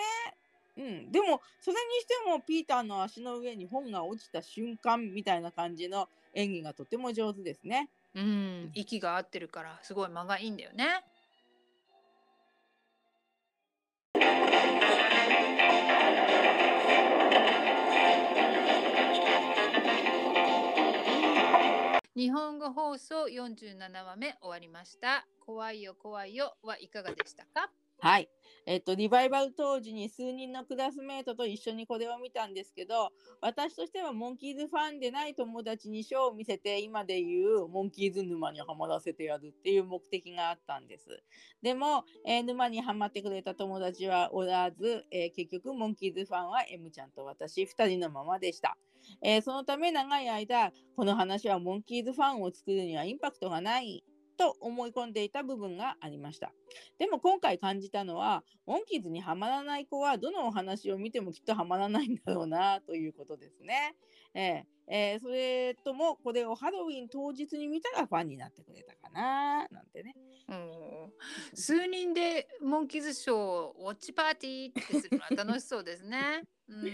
[0.78, 7.88] うん、でもそれにしてもピーターの足の上に本が落ちた瞬間みたいな感じの演技がとても上手ですね。
[8.14, 11.04] うん、息が合ってるからすごい間がいいんだよね。
[22.16, 25.26] 日本語放送47話目終わりました。
[25.44, 27.70] 怖いよ怖いよはいかがでしたか？
[27.98, 28.28] はい。
[28.64, 33.10] えっと、リバイバル当時に数人のクラスメートと一緒にこれを見たんですけど、
[33.42, 41.22] 私としてはモンキーズファンでない友達にショーを見せて、今で言うモンキーズ沼にはまらせてやるっていう目的があったんです。
[41.62, 48.78] でも、えー沼にはまってくれた友達はおらず、えー結局モンキーズファンは M ちゃんと私2人のままでした。
[49.22, 54.04] えーそのため長い間、この話はモンキーズファンを作るにはインパクトがない
[54.36, 56.52] と思い込んでいた部分がありました。
[56.98, 63.94] でも今回感じたのは、モンキーズにはまらない子はどのお話を見てもきっとはまらないんだろうなということですね。
[64.34, 70.14] えーえーそれともこれをハロウィン当日に見たらファンになってくれたかななんてね。
[70.48, 71.12] うん
[71.54, 73.36] 数人でモンキーズショー
[73.78, 76.44] ウォッチパーティーってするのは楽しそうですね。
[76.68, 76.84] うん、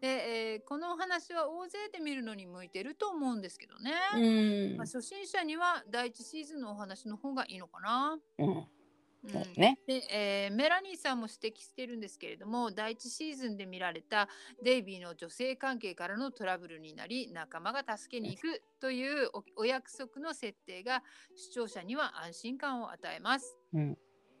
[0.00, 3.92] で、えーこのお話は大勢で見るのに向いてると思うんですけどね。
[4.14, 8.18] うんまあ、初心者には第一シーズンのお話の方がいいのかな。
[8.38, 9.78] うんうんね。
[9.86, 14.28] で、えーメラニーさんも指摘してるんですけれども第一シーズンで見られた
[14.62, 21.02] デイビーの女性関係からのトラブルになり仲間が助けに行くというおお約束の設定が
[21.34, 23.56] 視聴者には安心感を与えます。
[23.72, 23.98] うん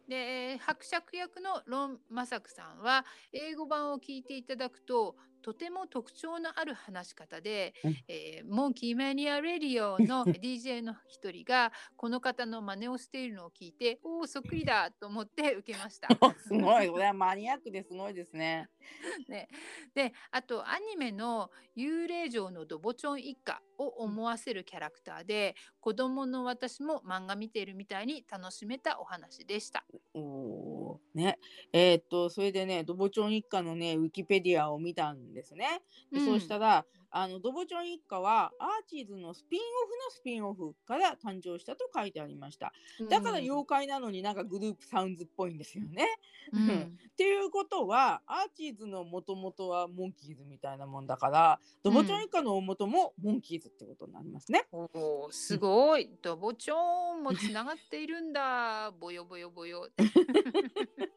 [0.08, 5.16] でえー伯爵役のロン・マサクさんは英語版を聞いていただくと
[5.46, 16.08] とても特徴のある話し方で、うんえーモンキーマニア・レ ディオの DJ の一人がこの方の真似をしているのを聞いておおそっくりだと思って受けました。
[16.42, 18.68] すごい、これはマニアックですごいですね。
[19.28, 19.48] ね、
[19.94, 29.84] であとアニメの「幽霊城のドボチョン一家」を思わせるキャラクターで子供の私も漫画見ているみたいに楽しめたお話でした。
[30.14, 31.38] おーね。
[31.72, 35.82] えーっと、それでね、ドボチョン一家のね、ウィキペディアを見たんですね。
[36.10, 42.72] でそうしたら、あのドボチョン一家はアーチーズのスピンオフのスピンオフから誕生したと書いてありました。
[43.08, 46.06] だから妖怪なのになんかグループサウンズっぽいんですよね。
[46.52, 54.66] うん っていうことはアーチーズのもともとはモンキーズみたいなもんだからドボチョン一家の大元もモンキーズってことになりますね。
[54.72, 59.88] おーすごいドボチョーンもつながっているんだボヨボヨボヨ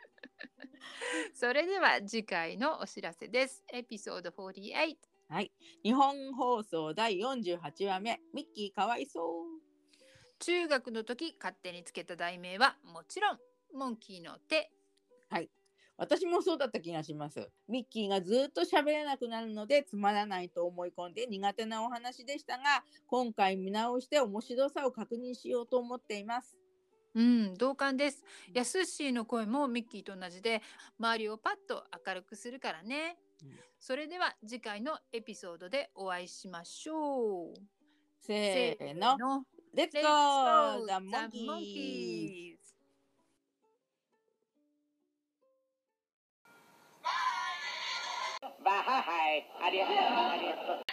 [1.33, 4.95] それでは次回のお知らせですエピソード48
[5.29, 5.51] はい。
[5.83, 9.45] 日本放送第48話目ミッキーかわいそう。
[10.39, 13.39] 中学の時勝手につけた題名はもちろん
[13.73, 14.71] モンキーの手
[15.99, 17.49] 私もそうだった気がします。
[17.67, 26.57] ミッキーがずっと喋れなくなるのでつまらないと思い込んで苦手なお話でしたが今回見直して面白さを確認しようと思っています。
[27.19, 28.23] うん、同感です。
[28.53, 30.61] やすしーの声もミッキーと同じで、
[30.97, 33.17] 周りをパッと明るくするからね。
[33.77, 37.53] それでは次回のエピソードでお会いしましょう。
[38.21, 39.43] せーの。
[39.75, 40.85] Let's go!
[40.85, 42.57] The monkeys!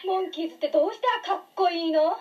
[0.05, 2.17] Monkeys ってどうしたらかっこいいの？